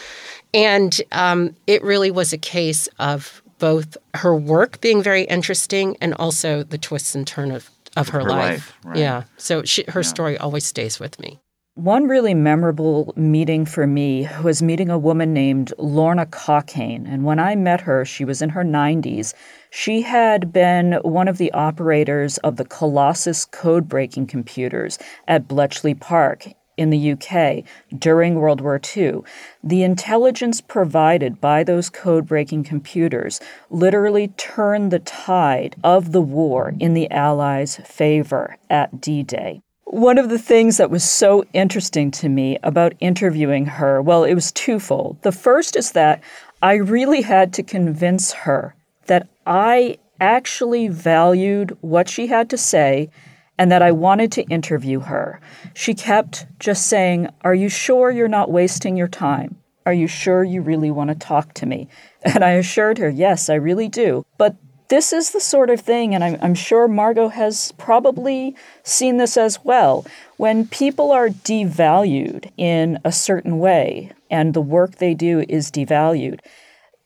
And 0.53 1.01
um, 1.11 1.55
it 1.67 1.83
really 1.83 2.11
was 2.11 2.31
a 2.31 2.37
case 2.37 2.87
of 2.99 3.41
both 3.57 3.97
her 4.13 4.35
work 4.35 4.79
being 4.81 5.01
very 5.01 5.23
interesting 5.23 5.97
and 6.01 6.13
also 6.15 6.63
the 6.63 6.77
twists 6.77 7.15
and 7.15 7.25
turns 7.25 7.55
of, 7.55 7.69
of 7.97 8.09
her, 8.09 8.19
her 8.19 8.29
life. 8.29 8.39
life 8.39 8.77
right. 8.83 8.97
Yeah. 8.97 9.23
So 9.37 9.63
she, 9.63 9.83
her 9.87 10.01
yeah. 10.01 10.07
story 10.07 10.37
always 10.37 10.65
stays 10.65 10.99
with 10.99 11.19
me. 11.19 11.39
One 11.75 12.07
really 12.07 12.33
memorable 12.33 13.11
meeting 13.17 13.65
for 13.65 13.85
me 13.85 14.29
was 14.41 14.61
meeting 14.61 14.89
a 14.89 14.97
woman 14.97 15.33
named 15.33 15.73
Lorna 15.77 16.25
Cockayne. 16.25 17.05
And 17.05 17.25
when 17.25 17.37
I 17.37 17.55
met 17.55 17.81
her, 17.81 18.05
she 18.05 18.23
was 18.23 18.41
in 18.41 18.47
her 18.51 18.63
90s. 18.63 19.33
She 19.71 20.03
had 20.03 20.53
been 20.53 20.93
one 21.01 21.27
of 21.27 21.37
the 21.37 21.51
operators 21.51 22.37
of 22.37 22.55
the 22.55 22.63
Colossus 22.63 23.43
code 23.43 23.89
breaking 23.89 24.27
computers 24.27 24.97
at 25.27 25.49
Bletchley 25.49 25.93
Park 25.93 26.47
in 26.77 26.91
the 26.91 27.11
UK 27.11 27.65
during 27.99 28.35
World 28.35 28.61
War 28.61 28.79
II. 28.95 29.23
The 29.61 29.83
intelligence 29.83 30.61
provided 30.61 31.41
by 31.41 31.65
those 31.65 31.89
code 31.89 32.25
breaking 32.25 32.63
computers 32.63 33.41
literally 33.69 34.29
turned 34.37 34.91
the 34.91 34.99
tide 34.99 35.75
of 35.83 36.13
the 36.13 36.21
war 36.21 36.73
in 36.79 36.93
the 36.93 37.11
Allies' 37.11 37.75
favor 37.83 38.55
at 38.69 39.01
D 39.01 39.23
Day. 39.23 39.64
One 39.85 40.17
of 40.17 40.29
the 40.29 40.39
things 40.39 40.77
that 40.77 40.89
was 40.89 41.03
so 41.03 41.45
interesting 41.53 42.09
to 42.11 42.27
me 42.27 42.57
about 42.63 42.95
interviewing 42.99 43.67
her, 43.67 44.01
well, 44.01 44.23
it 44.23 44.33
was 44.33 44.51
twofold. 44.51 45.21
The 45.21 45.31
first 45.31 45.75
is 45.75 45.91
that 45.91 46.23
I 46.61 46.75
really 46.75 47.21
had 47.21 47.53
to 47.53 47.63
convince 47.63 48.33
her 48.33 48.75
that 49.05 49.27
I 49.45 49.99
actually 50.19 50.87
valued 50.87 51.77
what 51.81 52.09
she 52.09 52.25
had 52.27 52.49
to 52.49 52.57
say 52.57 53.11
and 53.59 53.71
that 53.71 53.83
I 53.83 53.91
wanted 53.91 54.31
to 54.33 54.43
interview 54.43 55.01
her. 55.01 55.39
She 55.75 55.93
kept 55.93 56.47
just 56.59 56.87
saying, 56.87 57.29
Are 57.41 57.55
you 57.55 57.69
sure 57.69 58.09
you're 58.09 58.27
not 58.27 58.51
wasting 58.51 58.97
your 58.97 59.07
time? 59.07 59.55
Are 59.85 59.93
you 59.93 60.07
sure 60.07 60.43
you 60.43 60.61
really 60.61 60.89
want 60.89 61.09
to 61.09 61.15
talk 61.15 61.53
to 61.55 61.65
me? 61.65 61.87
And 62.23 62.43
I 62.43 62.51
assured 62.51 62.97
her, 62.97 63.09
Yes, 63.09 63.49
I 63.49 63.55
really 63.55 63.87
do. 63.87 64.25
But 64.39 64.55
this 64.87 65.11
is 65.13 65.31
the 65.31 65.39
sort 65.39 65.69
of 65.69 65.81
thing, 65.81 66.13
and 66.13 66.23
I'm, 66.23 66.37
I'm, 66.41 66.55
sure 66.55 66.87
Margot 66.87 67.29
has 67.29 67.71
probably 67.73 68.55
seen 68.83 69.17
this 69.17 69.37
as 69.37 69.63
well. 69.63 70.05
When 70.37 70.67
people 70.67 71.11
are 71.11 71.29
devalued 71.29 72.51
in 72.57 72.99
a 73.03 73.11
certain 73.11 73.59
way 73.59 74.11
and 74.29 74.53
the 74.53 74.61
work 74.61 74.95
they 74.95 75.13
do 75.13 75.43
is 75.49 75.71
devalued, 75.71 76.39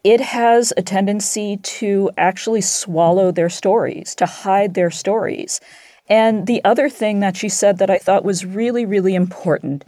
it 0.03 0.21
has 0.21 0.73
a 0.77 0.81
tendency 0.81 1.57
to 1.57 2.09
actually 2.17 2.61
swallow 2.61 3.31
their 3.31 3.49
stories, 3.49 4.15
to 4.15 4.25
hide 4.25 4.73
their 4.73 4.91
stories. 4.91 5.59
And 6.07 6.47
the 6.47 6.63
other 6.63 6.89
thing 6.89 7.19
that 7.19 7.37
she 7.37 7.49
said 7.49 7.77
that 7.77 7.89
I 7.89 7.97
thought 7.97 8.25
was 8.25 8.45
really, 8.45 8.85
really 8.85 9.15
important 9.15 9.85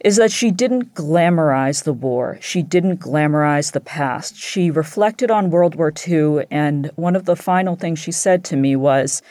is 0.00 0.16
that 0.16 0.32
she 0.32 0.50
didn't 0.50 0.94
glamorize 0.94 1.84
the 1.84 1.92
war. 1.92 2.38
She 2.40 2.62
didn't 2.62 2.98
glamorize 2.98 3.72
the 3.72 3.80
past. 3.80 4.36
She 4.36 4.70
reflected 4.70 5.30
on 5.30 5.50
World 5.50 5.74
War 5.74 5.92
II, 6.06 6.46
and 6.50 6.90
one 6.96 7.16
of 7.16 7.26
the 7.26 7.36
final 7.36 7.76
things 7.76 7.98
she 7.98 8.12
said 8.12 8.44
to 8.44 8.56
me 8.56 8.76
was, 8.76 9.22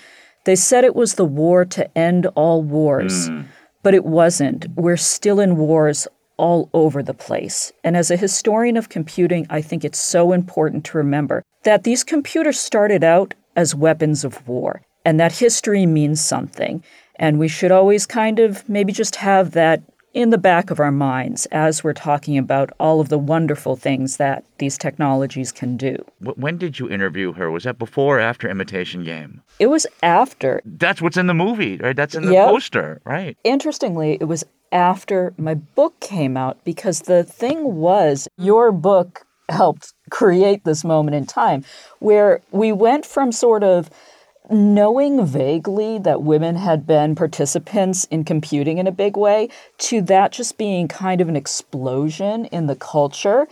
They 0.46 0.56
said 0.56 0.84
it 0.84 0.96
was 0.96 1.16
the 1.16 1.26
war 1.26 1.66
to 1.66 1.98
end 1.98 2.28
all 2.36 2.62
wars, 2.62 3.30
mm. 3.30 3.46
but 3.84 3.94
it 3.94 4.06
wasn't. 4.06 4.68
We're 4.76 4.98
still 4.98 5.40
in 5.40 5.58
wars 5.58 6.08
all 6.38 6.70
over 6.74 7.04
the 7.04 7.14
place. 7.14 7.74
And 7.84 7.98
as 7.98 8.10
a 8.10 8.16
historian 8.16 8.78
of 8.78 8.90
computing, 8.90 9.46
I 9.50 9.62
think 9.62 9.84
it's 9.84 10.00
so 10.00 10.32
important 10.32 10.86
to 10.86 10.98
remember 10.98 11.44
that 11.64 11.84
these 11.84 12.04
computers 12.04 12.60
started 12.60 13.04
out 13.04 13.34
as 13.56 13.76
weapons 13.76 14.24
of 14.24 14.48
war 14.48 14.82
and 15.06 15.20
that 15.20 15.34
history 15.34 15.86
means 15.86 16.22
something. 16.22 16.84
And 17.16 17.40
we 17.40 17.48
should 17.48 17.72
always 17.72 18.06
kind 18.06 18.40
of 18.40 18.68
maybe 18.70 18.94
just 18.94 19.18
have 19.18 19.52
that 19.52 19.82
in 20.14 20.30
the 20.30 20.38
back 20.38 20.72
of 20.72 20.80
our 20.80 20.92
minds 20.92 21.46
as 21.48 21.84
we're 21.84 21.94
talking 21.94 22.38
about 22.38 22.72
all 22.80 23.00
of 23.00 23.10
the 23.10 23.18
wonderful 23.18 23.76
things 23.76 24.18
that 24.18 24.44
these 24.58 24.78
technologies 24.78 25.52
can 25.52 25.78
do. 25.78 26.04
When 26.20 26.58
did 26.58 26.80
you 26.80 26.90
interview 26.90 27.34
her? 27.34 27.52
Was 27.52 27.64
that 27.64 27.78
before 27.78 28.18
or 28.18 28.20
after 28.20 28.50
Imitation 28.50 29.04
Game? 29.04 29.42
It 29.60 29.68
was 29.68 29.86
after. 30.02 30.62
That's 30.66 31.02
what's 31.02 31.18
in 31.18 31.28
the 31.28 31.34
movie, 31.34 31.78
right? 31.78 31.96
That's 31.96 32.16
in 32.16 32.26
the 32.26 32.34
yep. 32.34 32.50
poster, 32.50 33.02
right? 33.06 33.38
Interestingly, 33.44 34.18
it 34.20 34.26
was 34.26 34.44
after 34.72 35.34
my 35.38 35.56
book 35.56 36.00
came 36.00 36.38
out 36.38 36.64
because 36.64 37.02
the 37.02 37.24
thing 37.24 37.76
was, 37.76 38.28
your 38.38 38.72
book 38.72 39.26
helped 39.50 39.94
create 40.12 40.64
this 40.64 40.84
moment 40.84 41.16
in 41.16 41.26
time 41.26 41.64
where 42.00 42.42
we 42.52 42.72
went 42.72 43.06
from 43.06 43.32
sort 43.32 43.64
of 43.64 43.90
knowing 44.50 45.26
vaguely 45.26 46.00
that 46.00 46.24
women 46.24 46.56
had 46.56 46.88
been 46.88 47.16
participants 47.16 48.06
in 48.06 48.24
computing 48.24 48.78
in 48.78 48.88
a 48.88 48.92
big 48.92 49.16
way 49.16 49.50
to 49.78 50.02
that 50.02 50.32
just 50.32 50.58
being 50.58 50.88
kind 50.88 51.22
of 51.22 51.30
an 51.30 51.36
explosion 51.36 52.46
in 52.46 52.68
the 52.68 52.76
culture. 52.76 53.48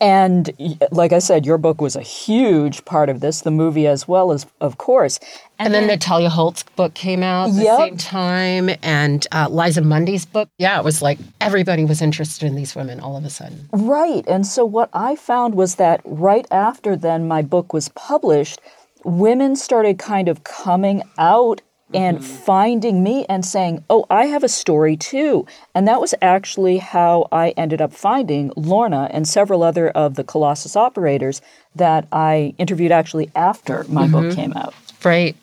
And 0.00 0.50
like 0.90 1.12
I 1.12 1.20
said, 1.20 1.46
your 1.46 1.58
book 1.58 1.80
was 1.80 1.94
a 1.94 2.02
huge 2.02 2.84
part 2.84 3.08
of 3.08 3.20
this, 3.20 3.42
the 3.42 3.52
movie 3.52 3.86
as 3.86 4.08
well 4.08 4.32
as, 4.32 4.46
of 4.60 4.76
course. 4.76 5.20
And, 5.60 5.66
and 5.66 5.74
then, 5.74 5.86
then 5.86 5.98
Nathalia 6.00 6.28
Holt's 6.28 6.64
book 6.64 6.94
came 6.94 7.22
out 7.22 7.50
at 7.50 7.54
yep. 7.54 7.64
the 7.64 7.86
same 7.86 7.96
time, 7.98 8.70
and 8.82 9.24
uh, 9.30 9.46
Liza 9.48 9.80
Mundy's 9.80 10.26
book. 10.26 10.48
Yeah, 10.58 10.76
it 10.76 10.84
was 10.84 11.02
like 11.02 11.20
everybody 11.40 11.84
was 11.84 12.02
interested 12.02 12.46
in 12.46 12.56
these 12.56 12.74
women 12.74 12.98
all 12.98 13.16
of 13.16 13.24
a 13.24 13.30
sudden. 13.30 13.68
Right. 13.72 14.26
And 14.26 14.44
so 14.44 14.64
what 14.64 14.90
I 14.92 15.14
found 15.14 15.54
was 15.54 15.76
that 15.76 16.00
right 16.04 16.48
after 16.50 16.96
then 16.96 17.28
my 17.28 17.42
book 17.42 17.72
was 17.72 17.88
published, 17.90 18.60
women 19.04 19.56
started 19.56 19.98
kind 19.98 20.28
of 20.28 20.44
coming 20.44 21.02
out 21.18 21.62
and 21.94 22.18
mm-hmm. 22.18 22.26
finding 22.26 23.02
me 23.02 23.24
and 23.28 23.44
saying, 23.44 23.84
Oh, 23.90 24.06
I 24.10 24.26
have 24.26 24.44
a 24.44 24.48
story 24.48 24.96
too. 24.96 25.46
And 25.74 25.86
that 25.88 26.00
was 26.00 26.14
actually 26.22 26.78
how 26.78 27.28
I 27.32 27.50
ended 27.50 27.80
up 27.80 27.92
finding 27.92 28.52
Lorna 28.56 29.08
and 29.12 29.28
several 29.28 29.62
other 29.62 29.90
of 29.90 30.14
the 30.14 30.24
Colossus 30.24 30.76
operators 30.76 31.40
that 31.74 32.06
I 32.12 32.54
interviewed 32.58 32.92
actually 32.92 33.30
after 33.34 33.84
my 33.88 34.06
mm-hmm. 34.06 34.12
book 34.12 34.34
came 34.34 34.52
out. 34.54 34.74
Right. 35.04 35.36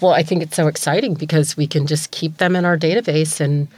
Well, 0.00 0.12
I 0.12 0.22
think 0.22 0.42
it's 0.42 0.56
so 0.56 0.66
exciting 0.66 1.14
because 1.14 1.56
we 1.56 1.66
can 1.66 1.86
just 1.86 2.10
keep 2.10 2.38
them 2.38 2.56
in 2.56 2.64
our 2.64 2.76
database 2.76 3.40
and, 3.40 3.68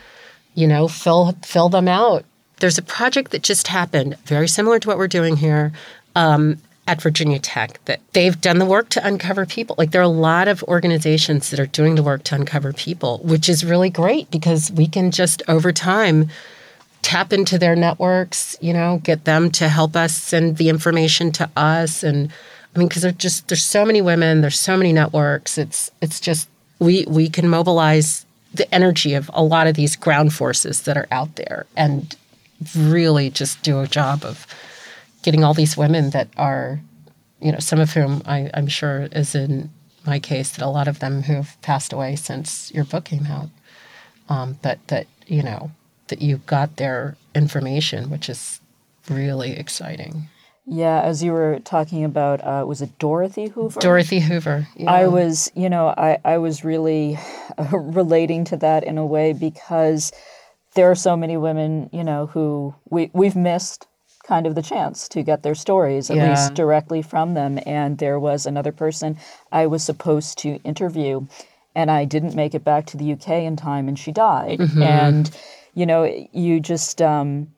you 0.54 0.66
know, 0.66 0.88
fill 0.88 1.32
fill 1.42 1.68
them 1.68 1.88
out. 1.88 2.24
There's 2.60 2.78
a 2.78 2.82
project 2.82 3.30
that 3.30 3.42
just 3.42 3.68
happened, 3.68 4.16
very 4.24 4.48
similar 4.48 4.78
to 4.78 4.88
what 4.88 4.98
we're 4.98 5.08
doing 5.08 5.36
here. 5.36 5.72
Um, 6.14 6.58
at 6.90 7.00
Virginia 7.00 7.38
Tech 7.38 7.82
that 7.84 8.00
they've 8.14 8.40
done 8.40 8.58
the 8.58 8.66
work 8.66 8.88
to 8.88 9.06
uncover 9.06 9.46
people. 9.46 9.76
Like 9.78 9.92
there 9.92 10.00
are 10.00 10.04
a 10.04 10.08
lot 10.08 10.48
of 10.48 10.60
organizations 10.64 11.50
that 11.50 11.60
are 11.60 11.66
doing 11.66 11.94
the 11.94 12.02
work 12.02 12.24
to 12.24 12.34
uncover 12.34 12.72
people, 12.72 13.18
which 13.18 13.48
is 13.48 13.64
really 13.64 13.90
great 13.90 14.28
because 14.32 14.72
we 14.72 14.88
can 14.88 15.12
just 15.12 15.40
over 15.46 15.70
time 15.70 16.30
tap 17.02 17.32
into 17.32 17.58
their 17.58 17.76
networks, 17.76 18.56
you 18.60 18.72
know, 18.72 19.00
get 19.04 19.24
them 19.24 19.52
to 19.52 19.68
help 19.68 19.94
us 19.94 20.16
send 20.16 20.56
the 20.56 20.68
information 20.68 21.30
to 21.30 21.48
us 21.56 22.02
and 22.02 22.32
I 22.74 22.78
mean 22.80 22.88
because 22.88 23.02
there's 23.02 23.14
just 23.14 23.46
there's 23.46 23.62
so 23.62 23.84
many 23.84 24.02
women, 24.02 24.40
there's 24.40 24.58
so 24.58 24.76
many 24.76 24.92
networks. 24.92 25.58
It's 25.58 25.92
it's 26.02 26.18
just 26.18 26.48
we 26.80 27.04
we 27.06 27.28
can 27.28 27.48
mobilize 27.48 28.26
the 28.52 28.72
energy 28.74 29.14
of 29.14 29.30
a 29.32 29.44
lot 29.44 29.68
of 29.68 29.76
these 29.76 29.94
ground 29.94 30.34
forces 30.34 30.82
that 30.82 30.96
are 30.96 31.06
out 31.12 31.36
there 31.36 31.66
and 31.76 32.16
really 32.76 33.30
just 33.30 33.62
do 33.62 33.78
a 33.78 33.86
job 33.86 34.24
of 34.24 34.44
getting 35.22 35.44
all 35.44 35.54
these 35.54 35.76
women 35.76 36.10
that 36.10 36.28
are, 36.36 36.80
you 37.40 37.52
know, 37.52 37.58
some 37.58 37.80
of 37.80 37.92
whom 37.92 38.22
I, 38.26 38.50
I'm 38.54 38.68
sure 38.68 39.08
is 39.12 39.34
in 39.34 39.70
my 40.06 40.18
case 40.18 40.52
that 40.52 40.64
a 40.64 40.68
lot 40.68 40.88
of 40.88 40.98
them 41.00 41.22
who 41.22 41.34
have 41.34 41.60
passed 41.62 41.92
away 41.92 42.16
since 42.16 42.72
your 42.72 42.84
book 42.84 43.04
came 43.04 43.26
out, 43.26 43.48
um, 44.28 44.58
but 44.62 44.78
that 44.88 45.06
you 45.26 45.42
know 45.42 45.70
that 46.08 46.22
you 46.22 46.38
got 46.46 46.76
their 46.76 47.16
information, 47.34 48.10
which 48.10 48.28
is 48.28 48.60
really 49.08 49.52
exciting. 49.52 50.28
Yeah, 50.66 51.00
as 51.02 51.22
you 51.22 51.32
were 51.32 51.58
talking 51.60 52.04
about, 52.04 52.40
uh, 52.42 52.64
was 52.66 52.80
it 52.80 52.96
Dorothy 52.98 53.48
Hoover? 53.48 53.80
Dorothy 53.80 54.20
Hoover. 54.20 54.68
Yeah. 54.76 54.92
I 54.92 55.06
was, 55.08 55.50
you 55.56 55.68
know, 55.68 55.88
I, 55.88 56.18
I 56.24 56.38
was 56.38 56.64
really 56.64 57.18
uh, 57.58 57.76
relating 57.76 58.44
to 58.46 58.56
that 58.58 58.84
in 58.84 58.98
a 58.98 59.04
way 59.04 59.32
because 59.32 60.12
there 60.74 60.90
are 60.90 60.94
so 60.94 61.16
many 61.16 61.36
women, 61.36 61.90
you 61.92 62.04
know, 62.04 62.26
who 62.26 62.74
we, 62.88 63.10
we've 63.12 63.34
missed 63.34 63.88
kind 64.30 64.46
of 64.46 64.54
the 64.54 64.62
chance 64.62 65.08
to 65.08 65.24
get 65.24 65.42
their 65.42 65.56
stories, 65.56 66.08
at 66.08 66.16
yeah. 66.16 66.30
least 66.30 66.54
directly 66.54 67.02
from 67.02 67.34
them. 67.34 67.58
And 67.66 67.98
there 67.98 68.20
was 68.20 68.46
another 68.46 68.70
person 68.70 69.18
I 69.50 69.66
was 69.66 69.82
supposed 69.82 70.38
to 70.38 70.60
interview, 70.62 71.26
and 71.74 71.90
I 71.90 72.04
didn't 72.04 72.36
make 72.36 72.54
it 72.54 72.62
back 72.62 72.86
to 72.86 72.96
the 72.96 73.12
UK 73.14 73.28
in 73.42 73.56
time, 73.56 73.88
and 73.88 73.98
she 73.98 74.12
died. 74.12 74.60
Mm-hmm. 74.60 74.82
And, 74.82 75.30
you 75.74 75.84
know, 75.84 76.04
you 76.32 76.60
just. 76.60 77.02
Um, 77.02 77.48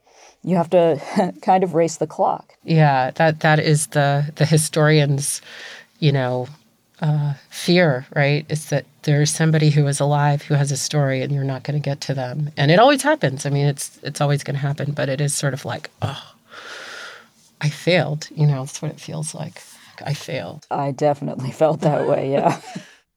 you 0.44 0.56
have 0.56 0.70
to 0.70 1.00
kind 1.42 1.62
of 1.62 1.74
race 1.74 1.98
the 1.98 2.06
clock. 2.06 2.54
Yeah, 2.64 3.12
that 3.12 3.40
that 3.40 3.60
is 3.60 3.86
the 3.88 4.28
the 4.34 4.44
historian's, 4.44 5.40
you 6.00 6.10
know, 6.10 6.48
uh, 7.00 7.34
fear, 7.48 8.06
right? 8.16 8.44
Is 8.48 8.70
that 8.70 8.84
there's 9.02 9.30
somebody 9.30 9.70
who 9.70 9.86
is 9.86 10.00
alive 10.00 10.42
who 10.42 10.54
has 10.54 10.72
a 10.72 10.76
story, 10.76 11.22
and 11.22 11.32
you're 11.32 11.44
not 11.44 11.62
going 11.62 11.80
to 11.80 11.90
get 11.90 12.00
to 12.08 12.14
them, 12.14 12.50
and 12.56 12.72
it 12.72 12.80
always 12.80 13.02
happens. 13.02 13.46
I 13.46 13.50
mean, 13.50 13.66
it's 13.66 14.00
it's 14.02 14.20
always 14.20 14.42
going 14.42 14.56
to 14.56 14.66
happen, 14.66 14.90
but 14.90 15.08
it 15.08 15.20
is 15.20 15.32
sort 15.32 15.54
of 15.54 15.64
like, 15.64 15.90
oh, 16.00 16.32
I 17.62 17.68
failed. 17.68 18.28
You 18.34 18.46
know, 18.46 18.64
that's 18.64 18.82
what 18.82 18.90
it 18.90 19.00
feels 19.00 19.34
like. 19.34 19.62
I 20.04 20.14
failed. 20.14 20.66
I 20.70 20.90
definitely 20.90 21.50
felt 21.62 21.80
that 21.80 22.06
way. 22.08 22.30
Yeah. 22.30 22.60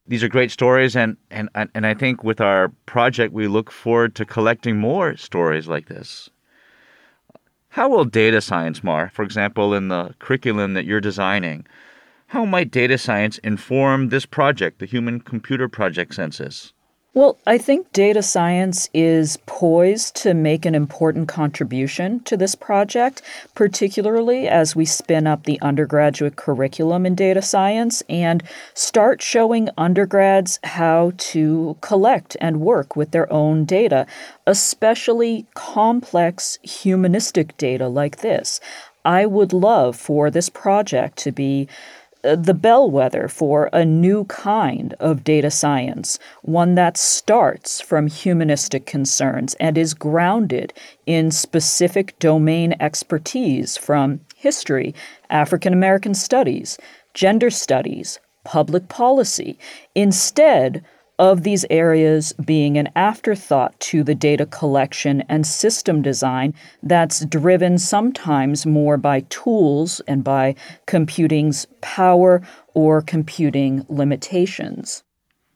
These 0.07 0.23
are 0.23 0.29
great 0.29 0.51
stories, 0.51 0.95
and, 0.95 1.17
and 1.31 1.49
and 1.53 1.87
I 1.87 1.95
think 1.95 2.23
with 2.23 2.39
our 2.39 2.69
project, 2.85 3.33
we 3.33 3.47
look 3.47 3.71
forward 3.71 4.13
to 4.15 4.25
collecting 4.25 4.77
more 4.77 5.17
stories 5.17 5.67
like 5.67 5.87
this. 5.87 6.29
How 7.69 7.89
will 7.89 8.05
data 8.05 8.39
science, 8.39 8.83
Mar, 8.83 9.09
for 9.09 9.23
example, 9.23 9.73
in 9.73 9.87
the 9.87 10.13
curriculum 10.19 10.75
that 10.75 10.85
you're 10.85 11.01
designing, 11.01 11.65
how 12.27 12.45
might 12.45 12.69
data 12.69 12.99
science 12.99 13.39
inform 13.39 14.09
this 14.09 14.27
project, 14.27 14.77
the 14.79 14.85
Human 14.85 15.19
Computer 15.19 15.67
Project 15.67 16.13
Census? 16.13 16.71
Well, 17.15 17.37
I 17.47 17.57
think 17.57 17.93
data 17.93 18.21
science 18.21 18.89
is 18.93 19.37
poised 19.45 20.17
to 20.17 20.33
make 20.33 20.65
an 20.65 20.75
important 20.75 21.29
contribution 21.29 22.19
to 22.25 22.35
this 22.35 22.55
project, 22.55 23.21
particularly 23.53 24.49
as 24.49 24.75
we 24.75 24.83
spin 24.83 25.25
up 25.25 25.45
the 25.45 25.57
undergraduate 25.61 26.35
curriculum 26.35 27.05
in 27.05 27.15
data 27.15 27.41
science 27.41 28.03
and 28.09 28.43
start 28.73 29.21
showing 29.21 29.69
undergrads 29.77 30.59
how 30.65 31.13
to 31.31 31.77
collect 31.79 32.35
and 32.41 32.59
work 32.59 32.97
with 32.97 33.11
their 33.11 33.31
own 33.31 33.63
data, 33.63 34.05
especially 34.45 35.45
complex 35.53 36.59
humanistic 36.63 37.55
data 37.55 37.87
like 37.87 38.17
this. 38.17 38.59
I 39.05 39.25
would 39.25 39.53
love 39.53 39.95
for 39.95 40.29
this 40.29 40.49
project 40.49 41.17
to 41.19 41.31
be 41.31 41.69
the 42.33 42.53
bellwether 42.53 43.27
for 43.27 43.69
a 43.71 43.85
new 43.85 44.23
kind 44.25 44.93
of 44.99 45.23
data 45.23 45.51
science, 45.51 46.17
one 46.41 46.75
that 46.75 46.97
starts 46.97 47.79
from 47.79 48.07
humanistic 48.07 48.85
concerns 48.85 49.53
and 49.59 49.77
is 49.77 49.93
grounded 49.93 50.73
in 51.05 51.29
specific 51.29 52.17
domain 52.19 52.73
expertise 52.79 53.77
from 53.77 54.19
history, 54.35 54.95
African 55.29 55.73
American 55.73 56.15
studies, 56.15 56.77
gender 57.13 57.51
studies, 57.51 58.19
public 58.43 58.89
policy, 58.89 59.59
instead 59.93 60.83
of 61.19 61.43
these 61.43 61.65
areas 61.69 62.33
being 62.43 62.77
an 62.77 62.89
afterthought 62.95 63.79
to 63.79 64.03
the 64.03 64.15
data 64.15 64.45
collection 64.45 65.21
and 65.29 65.47
system 65.47 66.01
design 66.01 66.53
that's 66.83 67.25
driven 67.25 67.77
sometimes 67.77 68.65
more 68.65 68.97
by 68.97 69.21
tools 69.29 70.01
and 70.07 70.23
by 70.23 70.55
computing's 70.85 71.65
power 71.81 72.41
or 72.73 73.01
computing 73.01 73.85
limitations. 73.87 75.03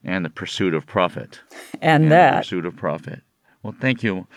And 0.03 0.23
the 0.23 0.29
pursuit 0.29 0.73
of 0.73 0.85
profit. 0.85 1.41
And, 1.81 2.03
and 2.03 2.11
that. 2.11 2.37
pursuit 2.37 2.65
of 2.65 2.75
profit. 2.75 3.21
Well, 3.63 3.75
thank 3.79 4.03
you. 4.03 4.27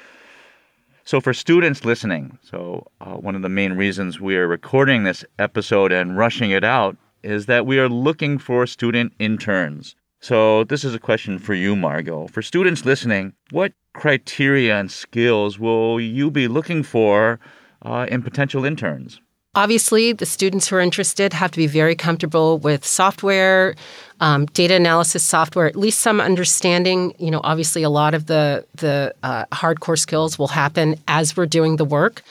So, 1.04 1.20
for 1.20 1.34
students 1.34 1.84
listening, 1.84 2.38
so 2.42 2.86
uh, 3.00 3.14
one 3.14 3.34
of 3.34 3.42
the 3.42 3.48
main 3.48 3.72
reasons 3.72 4.20
we 4.20 4.36
are 4.36 4.46
recording 4.46 5.02
this 5.02 5.24
episode 5.38 5.90
and 5.90 6.16
rushing 6.16 6.52
it 6.52 6.62
out 6.62 6.96
is 7.24 7.46
that 7.46 7.66
we 7.66 7.78
are 7.78 7.88
looking 7.88 8.38
for 8.38 8.66
student 8.66 9.12
interns. 9.18 9.96
So, 10.22 10.62
this 10.62 10.84
is 10.84 10.94
a 10.94 11.00
question 11.00 11.40
for 11.40 11.52
you, 11.52 11.74
Margot. 11.74 12.28
For 12.28 12.42
students 12.42 12.84
listening, 12.84 13.32
what 13.50 13.72
criteria 13.92 14.78
and 14.78 14.88
skills 14.88 15.58
will 15.58 16.00
you 16.00 16.30
be 16.30 16.46
looking 16.46 16.84
for 16.84 17.40
uh, 17.84 18.06
in 18.08 18.22
potential 18.22 18.64
interns? 18.64 19.20
Obviously, 19.56 20.12
the 20.12 20.24
students 20.24 20.68
who 20.68 20.76
are 20.76 20.80
interested 20.80 21.32
have 21.32 21.50
to 21.50 21.56
be 21.56 21.66
very 21.66 21.96
comfortable 21.96 22.58
with 22.58 22.86
software, 22.86 23.74
um, 24.20 24.46
data 24.46 24.76
analysis 24.76 25.24
software, 25.24 25.66
at 25.66 25.74
least 25.74 25.98
some 25.98 26.20
understanding. 26.20 27.14
You 27.18 27.32
know, 27.32 27.40
obviously, 27.42 27.82
a 27.82 27.90
lot 27.90 28.14
of 28.14 28.26
the 28.26 28.64
the 28.76 29.12
uh, 29.24 29.46
hardcore 29.46 29.98
skills 29.98 30.38
will 30.38 30.48
happen 30.48 30.94
as 31.08 31.36
we're 31.36 31.46
doing 31.46 31.76
the 31.76 31.84
work. 31.84 32.22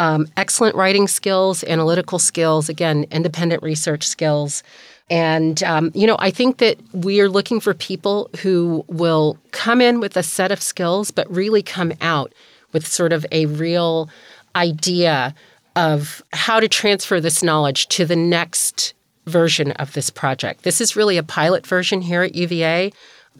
Um, 0.00 0.26
excellent 0.36 0.74
writing 0.74 1.06
skills, 1.06 1.62
analytical 1.64 2.18
skills, 2.18 2.68
again, 2.68 3.06
independent 3.12 3.62
research 3.62 4.06
skills. 4.06 4.64
And, 5.08 5.62
um, 5.62 5.92
you 5.94 6.06
know, 6.06 6.16
I 6.18 6.30
think 6.30 6.58
that 6.58 6.78
we 6.92 7.20
are 7.20 7.28
looking 7.28 7.60
for 7.60 7.74
people 7.74 8.28
who 8.40 8.84
will 8.88 9.38
come 9.52 9.80
in 9.80 10.00
with 10.00 10.16
a 10.16 10.22
set 10.22 10.50
of 10.50 10.60
skills, 10.60 11.10
but 11.10 11.30
really 11.30 11.62
come 11.62 11.92
out 12.00 12.32
with 12.72 12.86
sort 12.86 13.12
of 13.12 13.24
a 13.30 13.46
real 13.46 14.10
idea 14.56 15.34
of 15.76 16.22
how 16.32 16.58
to 16.58 16.68
transfer 16.68 17.20
this 17.20 17.42
knowledge 17.42 17.86
to 17.88 18.04
the 18.04 18.16
next 18.16 18.94
version 19.26 19.72
of 19.72 19.92
this 19.92 20.10
project. 20.10 20.62
This 20.62 20.80
is 20.80 20.96
really 20.96 21.16
a 21.16 21.22
pilot 21.22 21.66
version 21.66 22.00
here 22.00 22.22
at 22.22 22.34
UVA. 22.34 22.92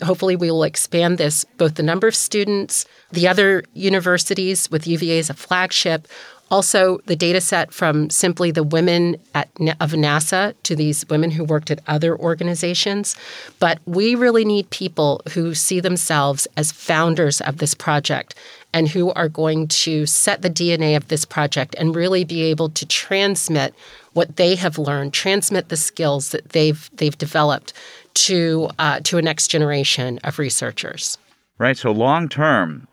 Hopefully, 0.02 0.36
we 0.36 0.50
will 0.50 0.62
expand 0.62 1.16
this, 1.16 1.44
both 1.56 1.76
the 1.76 1.82
number 1.82 2.06
of 2.06 2.14
students, 2.14 2.84
the 3.12 3.26
other 3.26 3.64
universities 3.72 4.70
with 4.70 4.86
UVA 4.86 5.18
as 5.18 5.30
a 5.30 5.34
flagship, 5.34 6.06
also, 6.48 6.98
the 7.06 7.16
data 7.16 7.40
set 7.40 7.72
from 7.72 8.08
simply 8.08 8.52
the 8.52 8.62
women 8.62 9.16
at, 9.34 9.48
of 9.80 9.90
NASA 9.92 10.54
to 10.62 10.76
these 10.76 11.04
women 11.08 11.32
who 11.32 11.42
worked 11.42 11.72
at 11.72 11.80
other 11.88 12.16
organizations. 12.16 13.16
But 13.58 13.80
we 13.84 14.14
really 14.14 14.44
need 14.44 14.70
people 14.70 15.22
who 15.32 15.54
see 15.54 15.80
themselves 15.80 16.46
as 16.56 16.70
founders 16.70 17.40
of 17.40 17.58
this 17.58 17.74
project 17.74 18.36
and 18.72 18.86
who 18.86 19.10
are 19.12 19.28
going 19.28 19.66
to 19.68 20.06
set 20.06 20.42
the 20.42 20.50
DNA 20.50 20.96
of 20.96 21.08
this 21.08 21.24
project 21.24 21.74
and 21.78 21.96
really 21.96 22.22
be 22.22 22.42
able 22.42 22.68
to 22.70 22.86
transmit 22.86 23.74
what 24.12 24.36
they 24.36 24.54
have 24.54 24.78
learned, 24.78 25.12
transmit 25.12 25.68
the 25.68 25.76
skills 25.76 26.30
that 26.30 26.50
they've 26.50 26.88
they've 26.94 27.18
developed 27.18 27.72
to 28.14 28.70
uh, 28.78 29.00
to 29.00 29.18
a 29.18 29.22
next 29.22 29.48
generation 29.48 30.20
of 30.22 30.38
researchers. 30.38 31.18
Right. 31.58 31.76
So 31.76 31.90
long 31.90 32.28
term, 32.28 32.86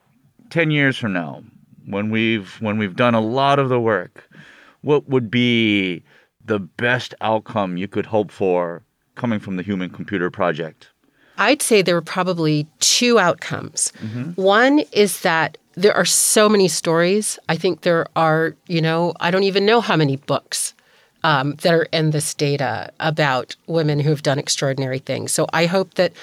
ten 0.50 0.72
years 0.72 0.98
from 0.98 1.13
now, 1.13 1.44
when 1.86 2.10
we've 2.10 2.56
when 2.62 2.78
we've 2.78 2.96
done 2.96 3.15
a 3.15 3.22
lot 3.22 3.60
of 3.60 3.69
the 3.69 3.80
work, 3.80 4.30
what 4.82 5.08
would 5.10 5.30
be 5.30 6.04
the 6.46 6.60
best 6.60 7.13
outcome 7.22 7.78
you 7.78 7.88
could 7.88 8.06
hope 8.06 8.32
for 8.32 8.84
coming 9.15 9.39
from 9.39 9.56
the 9.56 9.63
Human 9.63 9.89
Computer 9.89 10.30
Project? 10.30 10.89
I'd 11.38 11.62
say 11.62 11.82
there 11.82 11.98
are 11.98 12.02
probably 12.02 12.67
two 12.80 13.19
outcomes. 13.19 13.91
Mm-hmm. 14.00 14.41
One 14.41 14.80
is 14.91 15.22
that 15.22 15.58
there 15.76 15.96
are 15.96 16.06
so 16.06 16.48
many 16.48 16.67
stories. 16.67 17.39
I 17.50 17.56
think 17.56 17.82
there 17.82 18.06
are, 18.15 18.56
you 18.67 18.82
know, 18.82 19.13
I 19.19 19.32
don't 19.32 19.43
even 19.43 19.65
know 19.65 19.82
how 19.82 19.96
many 19.96 20.17
books 20.17 20.76
um, 21.24 21.56
that 21.62 21.74
are 21.74 21.88
in 21.91 22.12
this 22.12 22.34
data 22.34 22.91
about 23.00 23.56
women 23.67 24.00
who 24.00 24.10
have 24.10 24.24
done 24.24 24.38
extraordinary 24.38 25.00
things. 25.00 25.32
So 25.32 25.48
I 25.54 25.65
hope 25.65 25.96
that 25.96 26.13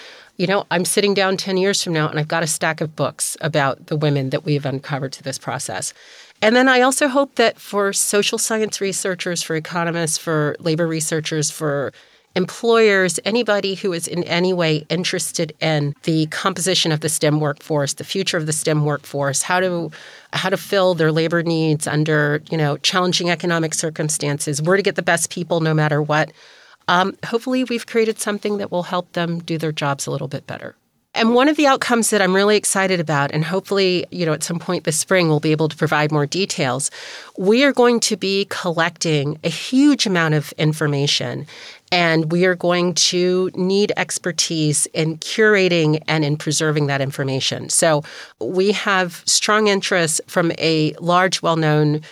you 0.40 0.46
know, 0.46 0.64
I'm 0.70 0.86
sitting 0.86 1.12
down 1.12 1.36
10 1.36 1.58
years 1.58 1.84
from 1.84 1.92
now 1.92 2.08
and 2.08 2.18
I've 2.18 2.26
got 2.26 2.42
a 2.42 2.46
stack 2.46 2.80
of 2.80 2.96
books 2.96 3.36
about 3.42 3.88
the 3.88 3.96
women 3.96 4.30
that 4.30 4.42
we've 4.42 4.64
uncovered 4.64 5.14
through 5.14 5.24
this 5.24 5.38
process. 5.38 5.92
And 6.40 6.56
then 6.56 6.66
I 6.66 6.80
also 6.80 7.08
hope 7.08 7.34
that 7.34 7.58
for 7.58 7.92
social 7.92 8.38
science 8.38 8.80
researchers, 8.80 9.42
for 9.42 9.54
economists, 9.54 10.16
for 10.16 10.56
labor 10.58 10.86
researchers, 10.86 11.50
for 11.50 11.92
employers, 12.36 13.20
anybody 13.26 13.74
who 13.74 13.92
is 13.92 14.08
in 14.08 14.24
any 14.24 14.54
way 14.54 14.86
interested 14.88 15.54
in 15.60 15.92
the 16.04 16.24
composition 16.28 16.90
of 16.90 17.00
the 17.00 17.10
STEM 17.10 17.38
workforce, 17.38 17.92
the 17.92 18.04
future 18.04 18.38
of 18.38 18.46
the 18.46 18.52
STEM 18.54 18.86
workforce, 18.86 19.42
how 19.42 19.60
to 19.60 19.90
how 20.32 20.48
to 20.48 20.56
fill 20.56 20.94
their 20.94 21.12
labor 21.12 21.42
needs 21.42 21.86
under, 21.86 22.42
you 22.50 22.56
know, 22.56 22.78
challenging 22.78 23.28
economic 23.28 23.74
circumstances, 23.74 24.62
where 24.62 24.78
to 24.78 24.82
get 24.82 24.96
the 24.96 25.02
best 25.02 25.28
people 25.28 25.60
no 25.60 25.74
matter 25.74 26.00
what 26.00 26.32
um, 26.90 27.16
hopefully 27.24 27.62
we've 27.62 27.86
created 27.86 28.18
something 28.18 28.58
that 28.58 28.72
will 28.72 28.82
help 28.82 29.12
them 29.12 29.38
do 29.38 29.56
their 29.56 29.70
jobs 29.72 30.06
a 30.06 30.10
little 30.10 30.28
bit 30.28 30.46
better. 30.46 30.74
And 31.14 31.34
one 31.34 31.48
of 31.48 31.56
the 31.56 31.66
outcomes 31.66 32.10
that 32.10 32.20
I'm 32.20 32.34
really 32.34 32.56
excited 32.56 33.00
about, 33.00 33.32
and 33.32 33.44
hopefully, 33.44 34.06
you 34.10 34.26
know, 34.26 34.32
at 34.32 34.42
some 34.42 34.58
point 34.58 34.84
this 34.84 34.98
spring 34.98 35.28
we'll 35.28 35.40
be 35.40 35.52
able 35.52 35.68
to 35.68 35.76
provide 35.76 36.12
more 36.12 36.26
details, 36.26 36.90
we 37.38 37.64
are 37.64 37.72
going 37.72 38.00
to 38.00 38.16
be 38.16 38.46
collecting 38.48 39.38
a 39.42 39.48
huge 39.48 40.06
amount 40.06 40.34
of 40.34 40.52
information. 40.52 41.46
And 41.92 42.30
we 42.30 42.44
are 42.44 42.54
going 42.54 42.94
to 42.94 43.50
need 43.54 43.92
expertise 43.96 44.86
in 44.86 45.18
curating 45.18 46.02
and 46.06 46.24
in 46.24 46.36
preserving 46.36 46.86
that 46.86 47.00
information. 47.00 47.68
So 47.68 48.04
we 48.40 48.70
have 48.72 49.22
strong 49.26 49.66
interest 49.66 50.20
from 50.26 50.52
a 50.58 50.92
large, 51.00 51.42
well 51.42 51.56
known 51.56 52.02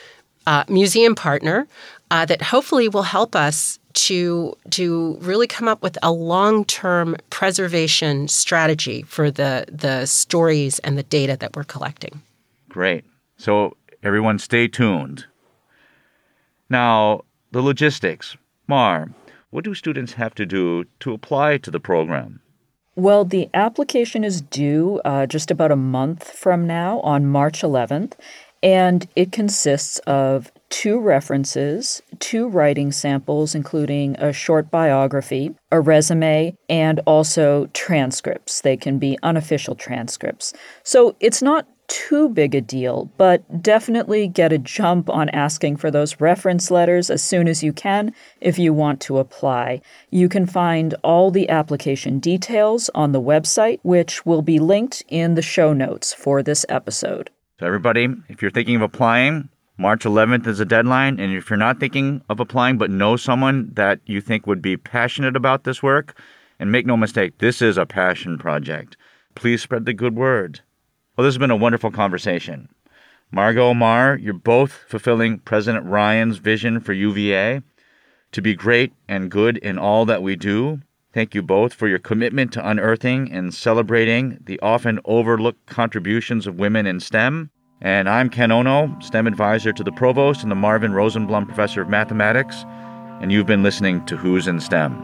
uh, 0.47 0.65
museum 0.69 1.15
partner 1.15 1.69
uh, 2.11 2.25
that 2.27 2.43
hopefully 2.43 2.89
will 2.89 3.03
help 3.03 3.37
us 3.37 3.78
to 3.99 4.57
to 4.71 5.17
really 5.21 5.47
come 5.47 5.67
up 5.67 5.83
with 5.83 5.99
a 6.03 6.13
long-term 6.13 7.17
preservation 7.31 8.29
strategy 8.29 9.03
for 9.03 9.31
the 9.31 9.65
the 9.71 10.07
stories 10.07 10.79
and 10.81 10.97
the 10.97 11.03
data 11.03 11.37
that 11.37 11.57
we're 11.57 11.65
collecting. 11.65 12.23
Great. 12.69 13.05
So 13.37 13.77
everyone 14.03 14.39
stay 14.39 14.69
tuned. 14.69 15.27
Now, 16.71 17.23
the 17.51 17.63
logistics. 17.63 18.37
Mar, 18.67 19.09
what 19.51 19.65
do 19.65 19.75
students 19.75 20.13
have 20.13 20.35
to 20.35 20.47
do 20.47 20.85
to 21.01 21.13
apply 21.13 21.59
to 21.59 21.71
the 21.71 21.81
program? 21.81 22.41
Well, 22.95 23.25
the 23.25 23.49
application 23.55 24.23
is 24.25 24.43
due 24.43 25.01
uh, 25.05 25.27
just 25.27 25.51
about 25.51 25.73
a 25.73 25.77
month 25.77 26.31
from 26.31 26.67
now 26.67 27.01
on 27.01 27.27
March 27.27 27.63
11th, 27.63 28.13
and 28.63 29.09
it 29.17 29.33
consists 29.33 29.99
of 30.01 30.53
two 30.71 30.99
references, 30.99 32.03
two 32.19 32.49
writing 32.49 32.93
samples, 32.93 33.55
including 33.55 34.17
a 34.19 34.33
short 34.33 34.71
biography, 34.71 35.55
a 35.71 35.81
resume, 35.81 36.57
and 36.69 37.01
also 37.07 37.67
transcripts. 37.73 38.61
They 38.61 38.77
can 38.77 38.99
be 38.99 39.19
unofficial 39.23 39.75
transcripts. 39.75 40.53
So 40.83 41.17
it's 41.21 41.43
not 41.43 41.67
too 41.89 42.29
big 42.29 42.55
a 42.55 42.61
deal, 42.61 43.11
but 43.17 43.63
definitely 43.63 44.29
get 44.29 44.53
a 44.53 44.59
jump 44.59 45.09
on 45.11 45.29
asking 45.31 45.77
for 45.77 45.91
those 45.91 46.21
reference 46.21 46.71
letters 46.71 47.11
as 47.11 47.23
soon 47.23 47.49
as 47.49 47.63
you 47.63 47.73
can 47.73 48.15
if 48.41 48.59
you 48.59 48.73
want 48.73 49.01
to 49.01 49.19
apply. 49.19 49.81
You 50.11 50.29
can 50.29 50.47
find 50.47 50.95
all 51.03 51.31
the 51.31 51.49
application 51.49 52.19
details 52.19 52.91
on 52.95 53.13
the 53.13 53.23
website, 53.23 53.81
which 53.83 54.25
will 54.27 54.43
be 54.43 54.59
linked 54.59 55.03
in 55.09 55.35
the 55.35 55.43
show 55.43 55.73
notes 55.73 56.13
for 56.13 56.43
this 56.43 56.65
episode. 56.69 57.31
So, 57.59 57.67
everybody, 57.67 58.07
if 58.29 58.41
you're 58.41 58.53
thinking 58.53 58.77
of 58.77 58.83
applying, 58.83 59.49
March 59.79 60.05
11th 60.05 60.47
is 60.47 60.61
a 60.61 60.65
deadline. 60.65 61.21
And 61.21 61.33
if 61.33 61.49
you're 61.49 61.57
not 61.57 61.79
thinking 61.81 62.21
of 62.29 62.41
applying 62.41 62.79
but 62.79 62.91
know 62.91 63.17
someone 63.17 63.71
that 63.75 64.01
you 64.07 64.21
think 64.21 64.47
would 64.47 64.61
be 64.61 64.77
passionate 64.77 65.37
about 65.37 65.65
this 65.65 65.83
work, 65.83 66.21
and 66.59 66.73
make 66.73 66.87
no 66.87 66.97
mistake, 66.97 67.39
this 67.39 67.63
is 67.63 67.79
a 67.79 67.87
passion 67.87 68.39
project, 68.39 68.97
please 69.35 69.63
spread 69.63 69.85
the 69.85 69.93
good 69.93 70.17
word. 70.17 70.61
Well, 71.17 71.25
this 71.25 71.35
has 71.35 71.39
been 71.39 71.51
a 71.51 71.57
wonderful 71.57 71.91
conversation. 71.91 72.69
Margot 73.31 73.75
Mar, 73.75 74.17
you're 74.17 74.35
both 74.35 74.73
fulfilling 74.73 75.39
President 75.39 75.85
Ryan's 75.87 76.39
vision 76.39 76.81
for 76.81 76.93
UVA 76.93 77.63
to 78.33 78.43
be 78.43 78.55
great 78.55 78.93
and 79.07 79.31
good 79.31 79.59
in 79.59 79.79
all 79.79 80.05
that 80.07 80.23
we 80.23 80.35
do. 80.35 80.81
Thank 81.13 81.35
you 81.35 81.43
both 81.43 81.73
for 81.73 81.89
your 81.89 81.99
commitment 81.99 82.53
to 82.53 82.69
unearthing 82.69 83.31
and 83.33 83.55
celebrating 83.55 84.39
the 84.45 84.59
often 84.61 85.01
overlooked 85.05 85.67
contributions 85.67 86.47
of 86.47 86.59
women 86.59 86.87
in 86.87 87.01
STEM. 87.01 87.51
And 87.81 88.09
I'm 88.09 88.29
Ken 88.29 88.51
Ono, 88.51 88.93
STEM 88.99 89.29
advisor 89.29 89.73
to 89.73 89.85
the 89.85 89.93
provost 89.93 90.43
and 90.43 90.51
the 90.51 90.57
Marvin 90.57 90.91
Rosenblum 90.91 91.47
Professor 91.47 91.81
of 91.81 91.89
Mathematics. 91.89 92.65
And 93.21 93.31
you've 93.31 93.47
been 93.47 93.63
listening 93.63 94.05
to 94.07 94.17
Hoos 94.17 94.49
in 94.49 94.59
STEM. 94.59 94.97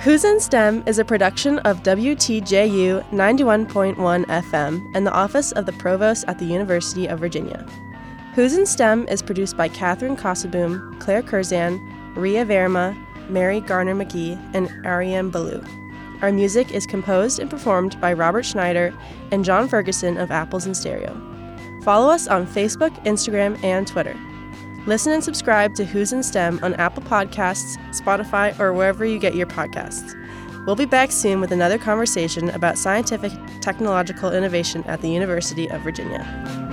Hoos 0.00 0.24
in 0.24 0.40
STEM 0.40 0.82
is 0.86 0.98
a 0.98 1.04
production 1.04 1.58
of 1.60 1.82
WTJU 1.82 3.04
91.1 3.10 3.96
FM 4.24 4.90
and 4.94 5.06
the 5.06 5.12
Office 5.12 5.52
of 5.52 5.66
the 5.66 5.72
Provost 5.74 6.24
at 6.28 6.38
the 6.38 6.46
University 6.46 7.06
of 7.06 7.20
Virginia. 7.20 7.66
Hoos 8.34 8.56
in 8.56 8.64
STEM 8.64 9.06
is 9.08 9.20
produced 9.20 9.58
by 9.58 9.68
Catherine 9.68 10.16
Kossaboom, 10.16 10.98
Claire 10.98 11.22
Curzan, 11.22 11.78
Ria 12.16 12.46
Verma, 12.46 12.96
Mary 13.28 13.60
Garner 13.60 13.94
McGee, 13.94 14.40
and 14.54 14.70
Ariane 14.86 15.28
Ballou. 15.28 15.62
Our 16.22 16.30
music 16.30 16.70
is 16.70 16.86
composed 16.86 17.40
and 17.40 17.50
performed 17.50 18.00
by 18.00 18.12
Robert 18.12 18.44
Schneider 18.44 18.94
and 19.32 19.44
John 19.44 19.68
Ferguson 19.68 20.16
of 20.16 20.30
Apples 20.30 20.66
in 20.66 20.74
Stereo. 20.74 21.20
Follow 21.82 22.08
us 22.12 22.28
on 22.28 22.46
Facebook, 22.46 22.90
Instagram, 23.04 23.62
and 23.64 23.88
Twitter. 23.88 24.16
Listen 24.86 25.12
and 25.12 25.24
subscribe 25.24 25.74
to 25.74 25.84
Hoos 25.84 26.12
in 26.12 26.22
STEM 26.22 26.60
on 26.62 26.74
Apple 26.74 27.02
Podcasts, 27.02 27.76
Spotify, 27.90 28.58
or 28.60 28.72
wherever 28.72 29.04
you 29.04 29.18
get 29.18 29.34
your 29.34 29.48
podcasts. 29.48 30.14
We'll 30.64 30.76
be 30.76 30.86
back 30.86 31.10
soon 31.10 31.40
with 31.40 31.50
another 31.50 31.76
conversation 31.76 32.50
about 32.50 32.78
scientific 32.78 33.32
technological 33.60 34.32
innovation 34.32 34.84
at 34.84 35.00
the 35.00 35.10
University 35.10 35.68
of 35.68 35.80
Virginia. 35.80 36.71